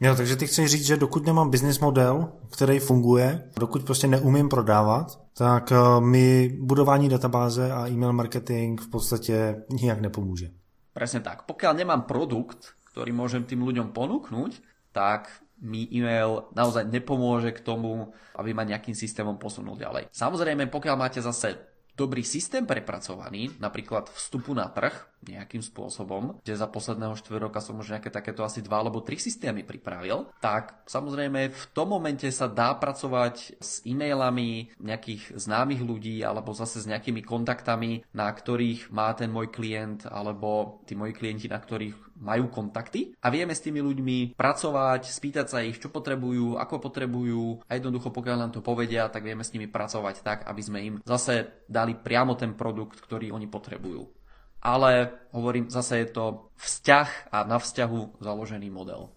Jo, 0.00 0.14
takže 0.16 0.36
ty 0.36 0.46
chceš 0.46 0.70
říct, 0.70 0.86
že 0.86 0.96
dokud 0.96 1.26
nemám 1.26 1.50
business 1.50 1.78
model, 1.78 2.32
který 2.52 2.78
funguje, 2.78 3.50
dokud 3.58 3.84
prostě 3.84 4.06
neumím 4.06 4.48
prodávat, 4.48 5.20
tak 5.36 5.72
eh, 5.72 6.00
mi 6.00 6.48
budování 6.60 7.08
databáze 7.08 7.72
a 7.72 7.88
e-mail 7.88 8.12
marketing 8.12 8.80
v 8.80 8.90
podstatě 8.90 9.62
nijak 9.70 10.00
nepomůže. 10.00 10.50
Presne 10.94 11.26
tak. 11.26 11.42
Pokiaľ 11.50 11.74
nemám 11.74 12.06
produkt, 12.06 12.78
ktorý 12.94 13.10
môžem 13.10 13.42
tým 13.42 13.66
ľuďom 13.66 13.90
ponúknuť, 13.90 14.62
tak 14.94 15.26
mi 15.58 15.90
e-mail 15.90 16.46
naozaj 16.54 16.86
nepomôže 16.86 17.50
k 17.50 17.60
tomu, 17.66 18.14
aby 18.38 18.54
ma 18.54 18.62
nejakým 18.62 18.94
systémom 18.94 19.34
posunul 19.34 19.74
ďalej. 19.74 20.14
Samozrejme, 20.14 20.70
pokiaľ 20.70 20.94
máte 20.94 21.18
zase 21.18 21.58
dobrý 21.94 22.26
systém 22.26 22.66
prepracovaný, 22.66 23.54
napríklad 23.62 24.10
vstupu 24.10 24.54
na 24.54 24.66
trh, 24.70 25.14
nejakým 25.24 25.64
spôsobom, 25.64 26.44
kde 26.44 26.54
za 26.54 26.68
posledného 26.68 27.16
4 27.16 27.40
roka 27.40 27.64
som 27.64 27.80
už 27.80 27.96
nejaké 27.96 28.12
takéto 28.12 28.44
asi 28.44 28.60
dva 28.60 28.84
alebo 28.84 29.00
tri 29.00 29.16
systémy 29.16 29.64
pripravil, 29.64 30.28
tak 30.38 30.84
samozrejme 30.84 31.48
v 31.48 31.64
tom 31.72 31.96
momente 31.96 32.28
sa 32.28 32.44
dá 32.44 32.76
pracovať 32.76 33.56
s 33.56 33.80
e-mailami 33.88 34.76
nejakých 34.76 35.40
známych 35.40 35.80
ľudí 35.80 36.20
alebo 36.20 36.52
zase 36.52 36.84
s 36.84 36.90
nejakými 36.90 37.24
kontaktami, 37.24 38.04
na 38.12 38.28
ktorých 38.28 38.92
má 38.92 39.16
ten 39.16 39.32
môj 39.32 39.48
klient 39.48 40.04
alebo 40.04 40.80
tí 40.84 40.92
moji 40.92 41.16
klienti, 41.16 41.48
na 41.48 41.58
ktorých 41.58 42.13
majú 42.20 42.50
kontakty 42.50 43.14
a 43.22 43.30
vieme 43.30 43.54
s 43.54 43.64
tými 43.64 43.82
ľuďmi 43.82 44.38
pracovať, 44.38 45.10
spýtať 45.10 45.46
sa 45.50 45.58
ich, 45.62 45.78
čo 45.78 45.90
potrebujú, 45.90 46.58
ako 46.58 46.78
potrebujú 46.78 47.66
a 47.66 47.70
jednoducho 47.74 48.14
pokiaľ 48.14 48.36
nám 48.38 48.52
to 48.54 48.60
povedia, 48.62 49.10
tak 49.10 49.26
vieme 49.26 49.42
s 49.42 49.52
nimi 49.52 49.66
pracovať 49.66 50.22
tak, 50.22 50.38
aby 50.46 50.62
sme 50.62 50.78
im 50.84 50.94
zase 51.02 51.64
dali 51.66 51.98
priamo 51.98 52.38
ten 52.38 52.54
produkt, 52.54 53.02
ktorý 53.02 53.34
oni 53.34 53.46
potrebujú 53.50 54.24
ale 54.64 55.10
hovorím, 55.32 55.70
zase 55.70 55.98
je 55.98 56.06
to 56.06 56.48
vzťah 56.56 57.08
a 57.32 57.44
na 57.44 57.60
vzťahu 57.60 58.24
založený 58.24 58.70
model. 58.70 59.08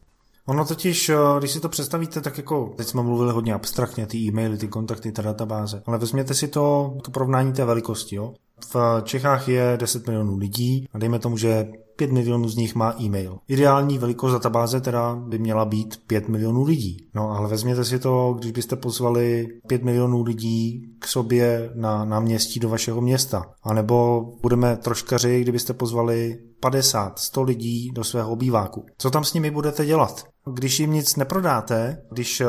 Ono 0.45 0.65
totiž, 0.65 1.09
eh, 1.09 1.15
když 1.39 1.51
si 1.51 1.59
to 1.59 1.69
představíte, 1.69 2.21
tak 2.21 2.37
jako, 2.37 2.73
teď 2.77 2.87
jsme 2.87 3.03
mluvili 3.03 3.31
hodně 3.31 3.53
abstraktně, 3.53 4.07
ty 4.07 4.17
e-maily, 4.17 4.57
ty 4.57 4.67
kontakty, 4.67 5.11
ta 5.11 5.21
databáze, 5.21 5.83
ale 5.85 5.97
vezměte 5.97 6.33
si 6.33 6.47
to, 6.47 6.97
to 7.03 7.11
porovnání 7.11 7.53
té 7.53 7.65
velikosti, 7.65 8.15
jo. 8.15 8.33
V 8.73 9.01
Čechách 9.03 9.47
je 9.47 9.77
10 9.79 10.07
milionů 10.07 10.37
lidí 10.37 10.87
a 10.93 10.97
dejme 10.97 11.19
tomu, 11.19 11.37
že 11.37 11.67
5 11.97 12.11
milionů 12.11 12.49
z 12.49 12.55
nich 12.55 12.75
má 12.75 12.95
e-mail. 13.01 13.37
Ideální 13.47 13.97
velikost 13.97 14.33
databáze 14.33 14.81
teda 14.81 15.15
by 15.15 15.39
měla 15.39 15.65
být 15.65 16.01
5 16.07 16.29
milionů 16.29 16.63
lidí. 16.63 17.07
No 17.13 17.31
ale 17.31 17.47
vezměte 17.47 17.85
si 17.85 17.99
to, 17.99 18.35
když 18.39 18.51
byste 18.51 18.75
pozvali 18.75 19.47
5 19.67 19.83
milionů 19.83 20.23
lidí 20.23 20.81
k 20.99 21.07
sobě 21.07 21.69
na 21.75 22.05
náměstí 22.05 22.59
do 22.59 22.69
vašeho 22.69 23.01
města. 23.01 23.45
A 23.63 23.73
nebo 23.73 24.25
budeme 24.41 24.77
troškaři, 24.77 25.41
kdybyste 25.41 25.73
pozvali 25.73 26.37
50, 26.59 27.19
100 27.19 27.43
lidí 27.43 27.91
do 27.91 28.03
svého 28.03 28.31
obýváku. 28.31 28.85
Co 28.97 29.11
tam 29.11 29.23
s 29.23 29.33
nimi 29.33 29.51
budete 29.51 29.85
dělat? 29.85 30.23
Když 30.53 30.79
jim 30.79 30.93
nic 30.93 31.15
neprodáte, 31.15 32.01
když 32.11 32.41
eh, 32.41 32.45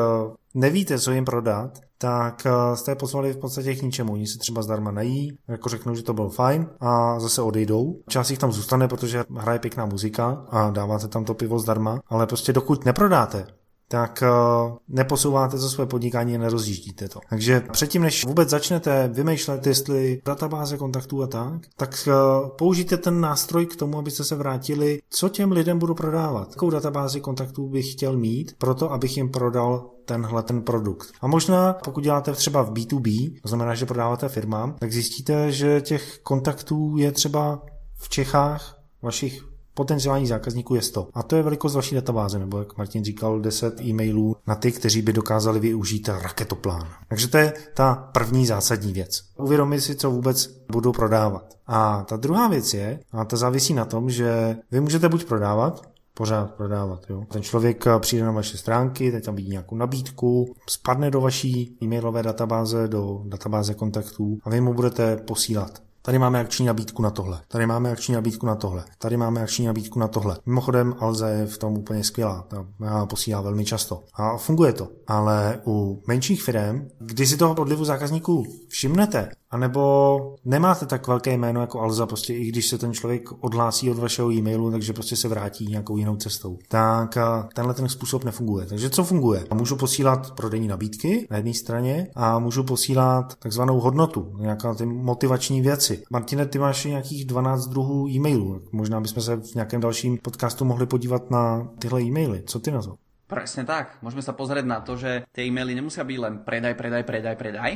nevíte, 0.53 0.99
co 0.99 1.11
jim 1.11 1.25
prodat, 1.25 1.79
tak 2.01 2.45
eh, 2.45 2.75
jste 2.75 2.91
je 2.91 2.95
pozvali 2.95 3.33
v 3.33 3.37
podstatě 3.37 3.75
k 3.75 3.81
ničemu. 3.81 4.13
Oni 4.13 4.27
se 4.27 4.39
třeba 4.39 4.61
zdarma 4.61 4.91
nají, 4.91 5.37
jako 5.47 5.69
řeknou, 5.69 5.95
že 5.95 6.03
to 6.03 6.13
bylo 6.13 6.29
fajn 6.29 6.67
a 6.79 7.19
zase 7.19 7.41
odejdou. 7.41 8.01
Část 8.09 8.29
jich 8.29 8.39
tam 8.39 8.51
zůstane, 8.51 8.87
protože 8.87 9.23
hraje 9.35 9.59
pěkná 9.59 9.85
muzika 9.85 10.45
a 10.49 10.69
dáváte 10.69 11.07
tam 11.07 11.25
to 11.25 11.33
pivo 11.33 11.59
zdarma, 11.59 11.99
ale 12.07 12.27
prostě 12.27 12.53
dokud 12.53 12.85
neprodáte, 12.85 13.47
tak 13.91 14.23
uh, 14.23 14.77
neposouváte 14.87 15.57
to 15.57 15.69
své 15.69 15.85
podnikání 15.85 16.35
a 16.35 16.39
nerozjíždíte 16.39 17.09
to. 17.09 17.19
Takže 17.29 17.59
předtím, 17.71 18.01
než 18.01 18.25
vůbec 18.25 18.49
začnete 18.49 19.07
vymýšlet, 19.13 19.67
jestli 19.67 20.21
databáze 20.25 20.77
kontaktů 20.77 21.23
a 21.23 21.27
tak, 21.27 21.61
tak 21.77 22.07
uh, 22.07 22.49
použijte 22.49 22.97
ten 22.97 23.21
nástroj 23.21 23.65
k 23.65 23.75
tomu, 23.75 23.97
abyste 23.97 24.23
se 24.23 24.35
vrátili, 24.35 24.99
co 25.09 25.29
těm 25.29 25.51
lidem 25.51 25.79
budu 25.79 25.95
prodávat. 25.95 26.49
Jakou 26.49 26.69
databázi 26.69 27.21
kontaktů 27.21 27.69
bych 27.69 27.91
chtěl 27.91 28.17
mít, 28.17 28.55
proto 28.57 28.91
abych 28.91 29.17
jim 29.17 29.29
prodal 29.29 29.89
tenhle 30.09 30.43
ten 30.43 30.61
produkt. 30.61 31.09
A 31.21 31.27
možná, 31.27 31.73
pokud 31.73 32.03
děláte 32.03 32.31
třeba 32.31 32.61
v 32.61 32.71
B2B, 32.71 33.39
to 33.41 33.47
znamená, 33.47 33.75
že 33.75 33.85
prodáváte 33.85 34.29
firmám, 34.29 34.75
tak 34.79 34.91
zjistíte, 34.91 35.51
že 35.51 35.81
těch 35.81 36.19
kontaktů 36.23 36.97
je 36.97 37.11
třeba 37.11 37.61
v 37.93 38.09
Čechách 38.09 38.77
vašich 39.01 39.43
potenciálních 39.73 40.29
zákazníků 40.29 40.75
je 40.75 40.81
100. 40.81 41.07
A 41.13 41.23
to 41.23 41.35
je 41.35 41.43
velikost 41.43 41.75
vaší 41.75 41.95
databáze, 41.95 42.39
nebo 42.39 42.59
jak 42.59 42.77
Martin 42.77 43.03
říkal, 43.03 43.39
10 43.39 43.81
e-mailů 43.81 44.35
na 44.47 44.55
ty, 44.55 44.71
kteří 44.71 45.01
by 45.01 45.13
dokázali 45.13 45.59
využít 45.59 46.09
raketoplán. 46.09 46.87
Takže 47.07 47.27
to 47.27 47.37
je 47.37 47.53
ta 47.73 47.95
první 48.13 48.45
zásadní 48.45 48.93
věc. 48.93 49.21
Uvědomit 49.37 49.81
si, 49.81 49.95
co 49.95 50.11
vůbec 50.11 50.47
budu 50.71 50.91
prodávat. 50.91 51.57
A 51.67 52.03
ta 52.03 52.17
druhá 52.17 52.47
věc 52.47 52.73
je, 52.73 52.99
a 53.11 53.25
ta 53.25 53.37
závisí 53.37 53.73
na 53.73 53.85
tom, 53.85 54.09
že 54.09 54.57
vy 54.71 54.79
můžete 54.79 55.09
buď 55.09 55.25
prodávat, 55.25 55.81
pořád 56.19 56.51
prodávat. 56.51 56.99
Jo. 57.09 57.23
Ten 57.31 57.41
člověk 57.41 57.85
přijde 57.99 58.23
na 58.23 58.31
vaše 58.31 58.57
stránky, 58.57 59.11
teď 59.11 59.25
tam 59.25 59.35
vidí 59.35 59.49
nějakou 59.49 59.75
nabídku, 59.75 60.55
spadne 60.69 61.11
do 61.11 61.21
vaší 61.21 61.77
e-mailové 61.83 62.23
databáze, 62.23 62.87
do 62.87 63.21
databáze 63.25 63.73
kontaktů 63.73 64.37
a 64.43 64.49
vy 64.49 64.61
mu 64.61 64.73
budete 64.73 65.17
posílat 65.17 65.81
Tady 66.01 66.19
máme 66.19 66.39
akční 66.39 66.65
nabídku 66.65 67.01
na 67.01 67.09
tohle. 67.09 67.41
Tady 67.47 67.65
máme 67.65 67.91
akční 67.91 68.15
nabídku 68.15 68.45
na 68.45 68.55
tohle. 68.55 68.85
Tady 68.97 69.17
máme 69.17 69.41
akční 69.41 69.65
nabídku 69.65 69.99
na 69.99 70.07
tohle. 70.07 70.37
Mimochodem, 70.45 70.95
Alza 70.99 71.27
je 71.27 71.45
v 71.45 71.57
tom 71.57 71.77
úplně 71.77 72.03
skvělá. 72.03 72.45
Ta 72.47 72.65
posílá 73.05 73.41
velmi 73.41 73.65
často. 73.65 74.03
A 74.13 74.37
funguje 74.37 74.73
to. 74.73 74.87
Ale 75.07 75.59
u 75.67 76.01
menších 76.07 76.43
firm, 76.43 76.87
když 76.99 77.29
si 77.29 77.37
toho 77.37 77.55
odlivu 77.55 77.85
zákazníků 77.85 78.45
všimnete, 78.67 79.31
anebo 79.49 80.35
nemáte 80.45 80.85
tak 80.85 81.07
velké 81.07 81.33
jméno 81.33 81.61
jako 81.61 81.81
Alza, 81.81 82.05
prostě 82.05 82.33
i 82.33 82.45
když 82.45 82.67
se 82.67 82.77
ten 82.77 82.93
člověk 82.93 83.43
odhlásí 83.43 83.91
od 83.91 83.97
vašeho 83.97 84.31
e-mailu, 84.31 84.71
takže 84.71 84.93
prostě 84.93 85.15
se 85.15 85.27
vrátí 85.27 85.67
nějakou 85.67 85.97
jinou 85.97 86.15
cestou. 86.15 86.57
Tak 86.67 87.17
tenhle 87.53 87.73
ten 87.73 87.89
způsob 87.89 88.23
nefunguje. 88.23 88.65
Takže 88.65 88.89
co 88.89 89.03
funguje? 89.03 89.43
Můžu 89.53 89.75
posílat 89.75 90.31
prodejní 90.31 90.67
nabídky 90.67 91.27
na 91.29 91.37
jedné 91.37 91.53
straně 91.53 92.07
a 92.15 92.39
můžu 92.39 92.63
posílat 92.63 93.35
takzvanou 93.35 93.79
hodnotu, 93.79 94.35
nějaká 94.39 94.73
ty 94.75 94.85
motivační 94.85 95.61
věci. 95.61 96.03
Martine, 96.09 96.45
ty 96.45 96.59
máš 96.59 96.85
nějakých 96.85 97.25
12 97.25 97.67
druhů 97.67 98.07
e-mailů. 98.07 98.61
Možná 98.71 99.01
bychom 99.01 99.23
se 99.23 99.35
v 99.35 99.55
nějakém 99.55 99.81
dalším 99.81 100.17
podcastu 100.17 100.65
mohli 100.65 100.85
podívat 100.85 101.31
na 101.31 101.67
tyhle 101.79 102.01
e-maily. 102.01 102.43
Co 102.45 102.59
ty 102.59 102.71
na 102.71 102.81
to? 102.81 102.95
Presne 103.29 103.61
tak. 103.61 104.01
Môžeme 104.01 104.25
sa 104.25 104.33
pozrieť 104.33 104.65
na 104.65 104.81
to, 104.81 104.97
že 104.97 105.21
tie 105.29 105.45
e-maily 105.45 105.77
nemusia 105.77 106.01
byť 106.01 106.17
len 106.17 106.41
predaj, 106.41 106.73
predaj, 106.73 107.05
predaj, 107.05 107.35
predaj, 107.37 107.71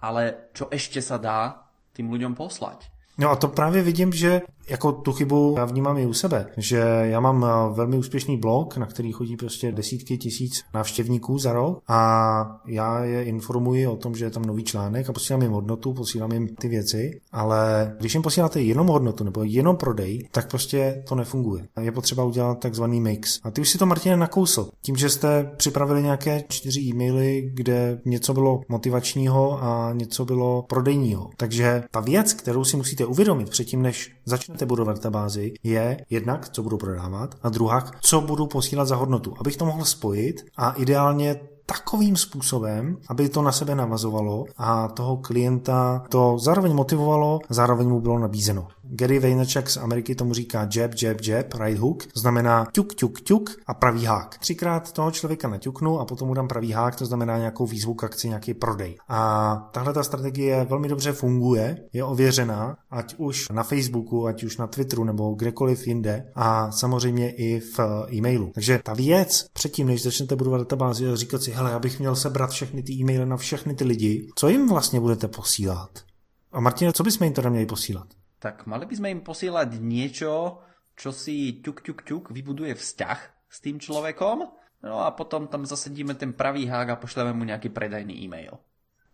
ale 0.00 0.34
čo 0.52 0.68
ešte 0.70 1.02
sa 1.02 1.18
dá 1.18 1.68
tým 1.92 2.10
ľuďom 2.10 2.34
poslať. 2.34 2.90
No 3.18 3.30
a 3.30 3.36
to 3.36 3.48
právě 3.48 3.82
vidím, 3.82 4.12
že 4.12 4.42
jako 4.68 4.92
tu 4.92 5.12
chybu 5.12 5.54
já 5.58 5.64
vnímám 5.64 5.98
i 5.98 6.06
u 6.06 6.12
sebe, 6.12 6.46
že 6.56 6.78
já 7.02 7.20
mám 7.20 7.44
eh, 7.44 7.74
velmi 7.74 7.96
úspěšný 7.96 8.36
blog, 8.36 8.76
na 8.76 8.86
který 8.86 9.12
chodí 9.12 9.36
prostě 9.36 9.72
desítky 9.72 10.18
tisíc 10.18 10.64
návštěvníků 10.74 11.38
za 11.38 11.52
rok 11.52 11.82
a 11.88 12.60
já 12.66 13.04
je 13.04 13.24
informuji 13.24 13.86
o 13.86 13.96
tom, 13.96 14.14
že 14.14 14.24
je 14.24 14.30
tam 14.30 14.42
nový 14.42 14.64
článek 14.64 15.10
a 15.10 15.12
posílám 15.12 15.42
jim 15.42 15.52
hodnotu, 15.52 15.92
posílám 15.92 16.32
jim 16.32 16.48
ty 16.48 16.68
věci, 16.68 17.20
ale 17.32 17.94
když 17.98 18.14
jim 18.14 18.22
posíláte 18.22 18.60
jenom 18.60 18.86
hodnotu 18.86 19.24
nebo 19.24 19.42
jenom 19.42 19.76
prodej, 19.76 20.28
tak 20.30 20.50
prostě 20.50 21.02
to 21.08 21.14
nefunguje. 21.14 21.66
Je 21.80 21.92
potřeba 21.92 22.24
udělat 22.24 22.58
takzvaný 22.58 23.00
mix. 23.00 23.40
A 23.42 23.50
ty 23.50 23.60
už 23.60 23.68
si 23.68 23.78
to, 23.78 23.86
Martine, 23.86 24.16
nakousl. 24.16 24.70
Tím, 24.82 24.96
že 24.96 25.08
jste 25.08 25.50
připravili 25.56 26.02
nějaké 26.02 26.44
čtyři 26.48 26.80
e-maily, 26.80 27.50
kde 27.54 28.00
něco 28.04 28.34
bylo 28.34 28.60
motivačního 28.68 29.62
a 29.62 29.92
něco 29.92 30.24
bylo 30.24 30.62
prodejního. 30.62 31.30
Takže 31.36 31.82
ta 31.90 32.00
věc, 32.00 32.32
kterou 32.32 32.64
si 32.64 32.76
musíte 32.76 33.06
uvědomit 33.06 33.50
předtím, 33.50 33.82
než 33.82 34.12
začnete 34.24 34.53
budovat 34.62 34.96
databázi, 34.96 35.54
je 35.62 35.96
jednak, 36.10 36.48
co 36.48 36.62
budu 36.62 36.76
prodávat, 36.76 37.34
a 37.42 37.48
druhá, 37.48 37.84
co 38.00 38.20
budu 38.20 38.46
posílat 38.46 38.88
za 38.88 38.96
hodnotu. 38.96 39.34
Abych 39.40 39.56
to 39.56 39.64
mohl 39.64 39.84
spojit 39.84 40.46
a 40.56 40.70
ideálně 40.70 41.40
takovým 41.66 42.16
způsobem, 42.16 42.96
aby 43.08 43.28
to 43.28 43.42
na 43.42 43.52
sebe 43.52 43.74
navazovalo 43.74 44.44
a 44.56 44.88
toho 44.88 45.16
klienta 45.16 46.04
to 46.08 46.38
zároveň 46.38 46.74
motivovalo, 46.74 47.40
zároveň 47.48 47.88
mu 47.88 48.00
bylo 48.00 48.18
nabízeno. 48.18 48.68
Gary 48.82 49.18
Vaynerchuk 49.18 49.70
z 49.70 49.76
Ameriky 49.76 50.14
tomu 50.14 50.34
říká 50.34 50.68
jab, 50.76 50.90
jab, 51.02 51.16
jab, 51.20 51.54
right 51.54 51.78
hook, 51.78 52.02
znamená 52.14 52.66
ťuk, 52.72 52.94
ťuk, 52.94 53.20
ťuk 53.20 53.50
a 53.66 53.74
pravý 53.74 54.04
hák. 54.04 54.38
Třikrát 54.38 54.92
toho 54.92 55.10
člověka 55.10 55.48
naťuknu 55.48 56.00
a 56.00 56.04
potom 56.04 56.28
mu 56.28 56.34
dám 56.34 56.48
pravý 56.48 56.72
hák, 56.72 56.96
to 56.96 57.06
znamená 57.06 57.38
nějakou 57.38 57.66
výzvu 57.66 57.94
k 57.94 58.04
akci, 58.04 58.28
nějaký 58.28 58.54
prodej. 58.54 58.96
A 59.08 59.56
tahle 59.72 59.92
ta 59.92 60.02
strategie 60.02 60.66
velmi 60.70 60.88
dobře 60.88 61.12
funguje, 61.12 61.76
je 61.92 62.04
ověřená, 62.04 62.76
ať 62.90 63.14
už 63.18 63.48
na 63.48 63.62
Facebooku, 63.62 64.26
ať 64.26 64.44
už 64.44 64.56
na 64.56 64.66
Twitteru 64.66 65.04
nebo 65.04 65.34
kdekoliv 65.34 65.86
jinde 65.86 66.26
a 66.34 66.70
samozřejmě 66.70 67.30
i 67.30 67.60
v 67.60 67.80
e-mailu. 68.12 68.50
Takže 68.54 68.80
ta 68.84 68.94
věc 68.94 69.46
předtím, 69.52 69.86
než 69.86 70.02
začnete 70.02 70.36
budovat 70.36 70.58
databázi 70.58 71.08
a 71.08 71.16
říkat 71.16 71.42
si, 71.42 71.53
hele, 71.54 71.70
já 71.70 71.78
bych 71.78 71.98
měl 71.98 72.16
sebrat 72.16 72.50
všechny 72.50 72.82
ty 72.82 72.92
e-maily 72.92 73.26
na 73.26 73.36
všechny 73.36 73.74
ty 73.74 73.84
lidi, 73.84 74.28
co 74.34 74.48
jim 74.48 74.68
vlastně 74.68 75.00
budete 75.00 75.28
posílat? 75.28 75.90
A 76.52 76.60
Martina, 76.60 76.92
co 76.92 77.02
bychom 77.02 77.24
jim 77.24 77.34
teda 77.34 77.50
měli 77.50 77.66
posílat? 77.66 78.06
tak 78.44 78.68
mali 78.68 78.84
by 78.84 78.94
sme 79.00 79.08
im 79.16 79.22
posílať 79.24 79.80
niečo, 79.80 80.60
čo 80.92 81.16
si 81.16 81.64
ťuk, 81.64 81.80
ťuk, 81.80 81.98
ťuk 82.04 82.24
vybuduje 82.28 82.76
vzťah 82.76 83.48
s 83.48 83.58
tým 83.64 83.80
človekom, 83.80 84.44
no 84.84 84.96
a 85.00 85.08
potom 85.16 85.48
tam 85.48 85.64
zasedíme 85.64 86.12
ten 86.12 86.36
pravý 86.36 86.68
hák 86.68 86.88
a 86.92 87.00
pošleme 87.00 87.32
mu 87.32 87.48
nějaký 87.48 87.72
predajný 87.72 88.12
e-mail. 88.20 88.60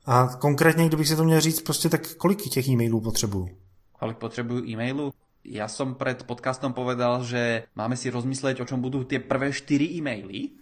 A 0.06 0.26
konkrétně, 0.26 0.86
kdybych 0.86 1.08
si 1.08 1.16
to 1.16 1.24
měl 1.24 1.40
říct, 1.40 1.62
prostě 1.62 1.88
tak 1.88 2.14
kolik 2.14 2.42
těch 2.42 2.68
e-mailů 2.68 3.00
potřebuju? 3.00 3.48
Kolik 3.92 4.18
potřebuju 4.18 4.64
e-mailu? 4.66 5.12
Ja 5.40 5.72
som 5.72 5.96
pred 5.96 6.20
podcastom 6.28 6.76
povedal, 6.76 7.24
že 7.24 7.64
máme 7.72 7.96
si 7.96 8.12
rozmysleť, 8.12 8.60
o 8.60 8.68
čom 8.68 8.84
budú 8.84 9.08
tie 9.08 9.24
prvé 9.24 9.56
4 9.56 9.96
e-maily 9.96 10.52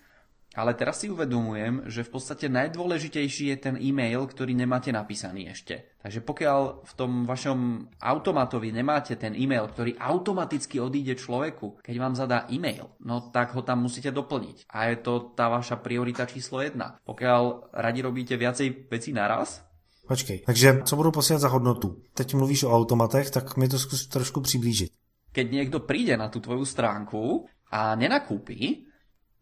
ale 0.58 0.74
teraz 0.74 0.98
si 0.98 1.06
uvedomujem, 1.06 1.86
že 1.86 2.02
v 2.02 2.10
podstate 2.18 2.50
najdôležitejší 2.50 3.54
je 3.54 3.56
ten 3.62 3.76
e-mail, 3.78 4.26
ktorý 4.26 4.58
nemáte 4.58 4.90
napísaný 4.90 5.54
ešte. 5.54 5.94
Takže 6.02 6.26
pokiaľ 6.26 6.82
v 6.82 6.92
tom 6.98 7.22
vašom 7.22 7.86
automatovi 8.02 8.74
nemáte 8.74 9.14
ten 9.14 9.38
e-mail, 9.38 9.70
ktorý 9.70 9.94
automaticky 9.94 10.82
odíde 10.82 11.14
človeku, 11.14 11.78
keď 11.78 11.94
vám 12.02 12.18
zadá 12.18 12.50
e-mail, 12.50 12.90
no 13.06 13.30
tak 13.30 13.54
ho 13.54 13.62
tam 13.62 13.86
musíte 13.86 14.10
doplniť. 14.10 14.66
A 14.74 14.90
je 14.90 14.98
to 14.98 15.30
tá 15.38 15.46
vaša 15.46 15.78
priorita 15.78 16.26
číslo 16.26 16.58
jedna. 16.58 16.98
Pokiaľ 17.06 17.70
radi 17.78 18.02
robíte 18.02 18.34
viacej 18.34 18.90
vecí 18.90 19.14
naraz, 19.14 19.62
Počkej, 20.08 20.48
takže 20.48 20.82
co 20.88 20.96
budu 20.96 21.10
posílat 21.10 21.40
za 21.40 21.48
hodnotu? 21.48 22.00
Teď 22.16 22.34
mluvíš 22.34 22.64
o 22.64 22.72
automatech, 22.72 23.30
tak 23.30 23.56
mi 23.60 23.68
to 23.68 23.78
zkus 23.78 24.08
trošku 24.08 24.40
přiblížit. 24.40 24.88
Keď 25.36 25.46
niekto 25.52 25.84
príde 25.84 26.16
na 26.16 26.32
tú 26.32 26.40
tvoju 26.40 26.64
stránku 26.64 27.44
a 27.68 27.92
nenakúpi, 27.92 28.87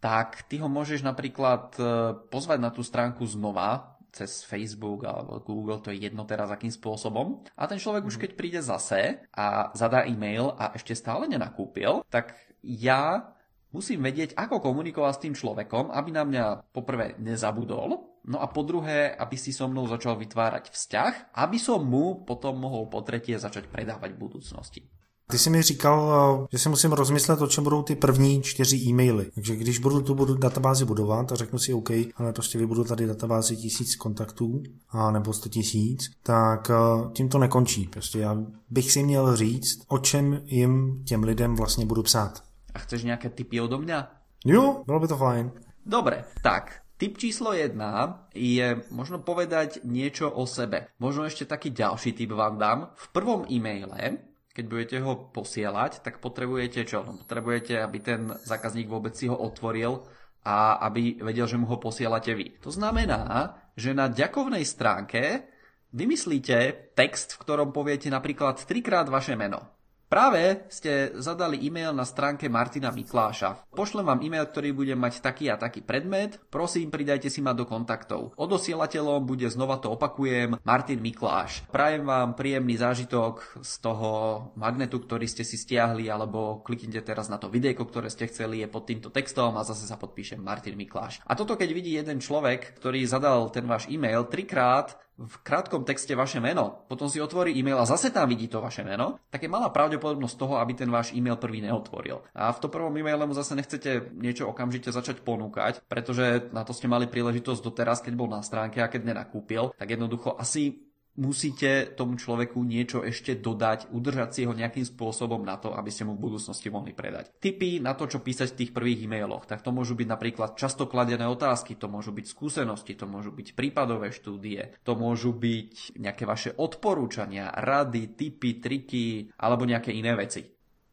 tak 0.01 0.45
ty 0.47 0.61
ho 0.61 0.69
môžeš 0.69 1.01
napríklad 1.03 1.75
e, 1.77 1.83
pozvať 2.29 2.59
na 2.61 2.71
tú 2.71 2.85
stránku 2.85 3.25
znova, 3.25 3.97
cez 4.17 4.49
Facebook 4.49 5.05
alebo 5.05 5.45
Google, 5.45 5.85
to 5.85 5.93
je 5.93 6.09
jedno 6.09 6.25
teraz 6.25 6.49
akým 6.49 6.73
spôsobom. 6.73 7.45
A 7.53 7.69
ten 7.69 7.77
človek 7.77 8.09
už 8.09 8.17
keď 8.17 8.31
príde 8.33 8.61
zase 8.65 9.21
a 9.37 9.69
zadá 9.77 10.09
e-mail 10.09 10.57
a 10.57 10.73
ešte 10.73 10.97
stále 10.97 11.29
nenakúpil, 11.29 12.01
tak 12.09 12.33
ja 12.65 13.37
musím 13.77 14.01
vedieť, 14.01 14.33
ako 14.33 14.65
komunikovať 14.65 15.13
s 15.13 15.23
tým 15.29 15.35
človekom, 15.37 15.93
aby 15.93 16.11
na 16.17 16.25
mňa 16.25 16.45
poprvé 16.73 17.21
nezabudol, 17.21 18.09
no 18.25 18.37
a 18.41 18.49
po 18.49 18.65
druhé, 18.65 19.13
aby 19.13 19.37
si 19.37 19.53
so 19.53 19.69
mnou 19.69 19.85
začal 19.85 20.17
vytvárať 20.17 20.73
vzťah, 20.73 21.37
aby 21.37 21.61
som 21.61 21.85
mu 21.85 22.25
potom 22.25 22.57
mohol 22.57 22.89
po 22.89 23.05
tretie 23.05 23.37
začať 23.37 23.69
predávať 23.69 24.17
v 24.17 24.23
budúcnosti. 24.25 24.83
Ty 25.31 25.39
jsi 25.39 25.51
mi 25.51 25.62
říkal, 25.62 26.12
eh, 26.43 26.47
že 26.53 26.59
si 26.59 26.69
musím 26.69 26.93
rozmyslet, 26.93 27.43
o 27.43 27.47
čem 27.47 27.65
budou 27.65 27.83
ty 27.83 27.97
první 27.97 28.43
čtyři 28.43 28.77
e-maily. 28.77 29.31
Takže 29.35 29.57
když 29.57 29.79
budu 29.79 30.01
tu 30.01 30.15
budu 30.15 30.35
databázi 30.35 30.85
budovat 30.85 31.33
a 31.33 31.35
řeknu 31.35 31.59
si 31.59 31.75
OK, 31.75 31.91
ale 31.91 32.33
prostě 32.33 32.59
vybudu 32.59 32.85
tady 32.85 33.07
databázi 33.07 33.57
tisíc 33.57 33.97
kontaktů 33.97 34.62
a 34.91 35.11
nebo 35.11 35.33
sto 35.33 35.49
tisíc, 35.49 36.11
tak 36.23 36.71
eh, 36.71 36.75
tím 37.12 37.29
to 37.29 37.39
nekončí. 37.39 37.89
Prostě 37.89 38.19
já 38.19 38.37
bych 38.71 38.93
si 38.93 39.03
měl 39.03 39.37
říct, 39.37 39.83
o 39.89 39.99
čem 39.99 40.43
jim 40.45 41.05
těm 41.05 41.23
lidem 41.23 41.57
vlastně 41.57 41.87
budu 41.87 42.03
psát. 42.03 42.43
A 42.75 42.79
chceš 42.79 43.03
nějaké 43.03 43.29
typy 43.29 43.61
odo 43.61 43.79
mě? 43.79 44.05
Jo, 44.45 44.83
bylo 44.87 45.01
by 45.01 45.09
to 45.09 45.17
fajn. 45.17 45.51
Dobre, 45.87 46.25
tak 46.43 46.87
Tip 46.97 47.21
číslo 47.21 47.53
1 47.53 48.33
je 48.33 48.81
možno 48.89 49.21
povedať 49.21 49.85
niečo 49.85 50.33
o 50.33 50.49
sebe. 50.49 50.89
Možno 50.97 51.29
ešte 51.29 51.45
taký 51.45 51.69
ďalší 51.69 52.17
tip 52.17 52.33
vám 52.33 52.57
dám. 52.57 52.89
V 52.97 53.07
prvom 53.12 53.45
e-maile 53.53 54.17
keď 54.57 54.64
budete 54.64 54.97
ho 55.05 55.29
posielať, 55.37 56.01
tak 56.01 56.25
potrebujete 56.25 56.88
čo? 56.88 57.05
No, 57.05 57.21
potrebujete, 57.21 57.77
aby 57.77 57.99
ten 58.01 58.33
zákazník 58.33 58.88
vôbec 58.88 59.12
si 59.12 59.29
ho 59.29 59.37
otvoril 59.37 60.01
a 60.49 60.81
aby 60.88 61.21
vedel, 61.21 61.45
že 61.45 61.61
mu 61.61 61.69
ho 61.69 61.77
posielate 61.77 62.33
vy. 62.33 62.57
To 62.64 62.73
znamená, 62.73 63.53
že 63.77 63.92
na 63.92 64.09
ďakovnej 64.09 64.64
stránke 64.64 65.45
vymyslíte 65.92 66.88
text, 66.97 67.37
v 67.37 67.40
ktorom 67.45 67.69
poviete 67.77 68.09
napríklad 68.09 68.64
trikrát 68.64 69.05
vaše 69.12 69.37
meno. 69.37 69.76
Práve 70.07 70.62
ste 70.71 71.11
zadali 71.19 71.59
e-mail 71.66 71.90
na 71.90 72.07
stránke 72.07 72.47
Martina 72.47 72.95
Mikláša. 72.95 73.66
Pošlem 73.75 74.07
vám 74.07 74.23
e-mail, 74.23 74.47
ktorý 74.47 74.71
bude 74.71 74.95
mať 74.95 75.19
taký 75.19 75.51
a 75.51 75.59
taký 75.59 75.83
predmet. 75.83 76.38
Prosím, 76.47 76.95
pridajte 76.95 77.27
si 77.27 77.42
ma 77.42 77.51
do 77.51 77.66
kontaktov. 77.66 78.31
Odosielateľom 78.38 79.27
bude, 79.27 79.51
znova 79.51 79.83
to 79.83 79.90
opakujem, 79.90 80.62
Martin 80.62 81.03
Mikláš. 81.03 81.66
Prajem 81.75 82.07
vám 82.07 82.38
príjemný 82.38 82.79
zážitok 82.79 83.59
z 83.66 83.73
toho 83.83 84.11
magnetu, 84.55 85.03
ktorý 85.03 85.27
ste 85.27 85.42
si 85.42 85.59
stiahli, 85.59 86.07
alebo 86.07 86.62
kliknite 86.62 87.03
teraz 87.03 87.27
na 87.27 87.42
to 87.42 87.51
videjko, 87.51 87.83
ktoré 87.90 88.07
ste 88.07 88.31
chceli, 88.31 88.62
je 88.62 88.71
pod 88.71 88.87
týmto 88.87 89.11
textom 89.11 89.59
a 89.59 89.66
zase 89.66 89.90
sa 89.90 89.99
podpíšem 89.99 90.38
Martin 90.38 90.79
Mikláš. 90.79 91.19
A 91.27 91.35
toto 91.35 91.59
keď 91.59 91.75
vidí 91.75 91.99
jeden 91.99 92.23
človek, 92.23 92.79
ktorý 92.79 93.03
zadal 93.11 93.51
ten 93.51 93.66
váš 93.66 93.90
e-mail 93.90 94.31
trikrát, 94.31 94.95
v 95.16 95.37
krátkom 95.40 95.88
texte 95.88 96.12
vaše 96.12 96.44
meno, 96.44 96.85
potom 96.92 97.09
si 97.09 97.16
otvorí 97.16 97.57
e-mail 97.57 97.81
a 97.81 97.88
zase 97.88 98.12
tam 98.12 98.29
vidí 98.29 98.52
to 98.52 98.61
vaše 98.61 98.85
meno, 98.85 99.16
tak 99.33 99.42
je 99.42 99.50
malá 99.50 99.72
pravdepodobnosť 99.72 100.37
toho, 100.37 100.61
aby 100.61 100.76
ten 100.76 100.92
váš 100.92 101.16
e-mail 101.16 101.40
prvý 101.40 101.64
neotvoril. 101.64 102.20
A 102.37 102.52
v 102.52 102.61
tom 102.61 102.68
prvom 102.68 102.92
e-maile 102.92 103.24
mu 103.24 103.33
zase 103.33 103.57
nechcete 103.57 104.12
niečo 104.12 104.44
okamžite 104.52 104.92
začať 104.92 105.24
ponúkať, 105.24 105.81
pretože 105.88 106.52
na 106.52 106.68
to 106.68 106.76
ste 106.76 106.85
mali 106.85 107.09
príležitosť 107.09 107.61
doteraz, 107.64 108.05
keď 108.05 108.12
bol 108.12 108.29
na 108.29 108.44
stránke 108.44 108.85
a 108.85 108.92
keď 108.92 109.09
nenakúpil, 109.09 109.72
tak 109.72 109.88
jednoducho 109.88 110.37
asi 110.37 110.86
musíte 111.16 111.92
tomu 111.96 112.16
človeku 112.16 112.61
niečo 112.61 113.02
ešte 113.02 113.37
dodať, 113.37 113.92
udržať 113.92 114.31
si 114.33 114.42
ho 114.44 114.52
nejakým 114.52 114.85
spôsobom 114.85 115.42
na 115.44 115.57
to, 115.57 115.72
aby 115.72 115.90
ste 115.90 116.05
mu 116.05 116.14
v 116.14 116.29
budúcnosti 116.29 116.68
mohli 116.68 116.92
predať. 116.92 117.33
Tipy 117.40 117.81
na 117.81 117.96
to, 117.96 118.07
čo 118.07 118.20
písať 118.20 118.52
v 118.52 118.59
tých 118.64 118.70
prvých 118.76 119.09
e-mailoch, 119.09 119.48
tak 119.48 119.64
to 119.64 119.72
môžu 119.72 119.96
byť 119.96 120.09
napríklad 120.09 120.50
často 120.55 120.87
kladené 120.87 121.24
otázky, 121.26 121.74
to 121.74 121.88
môžu 121.88 122.12
byť 122.12 122.26
skúsenosti, 122.29 122.92
to 122.94 123.09
môžu 123.09 123.33
byť 123.33 123.57
prípadové 123.57 124.12
štúdie, 124.12 124.76
to 124.85 124.92
môžu 124.94 125.33
byť 125.33 125.98
nejaké 125.98 126.24
vaše 126.29 126.52
odporúčania, 126.57 127.50
rady, 127.50 128.14
tipy, 128.14 128.61
triky 128.61 129.33
alebo 129.40 129.64
nejaké 129.64 129.92
iné 129.92 130.14
veci. 130.14 130.44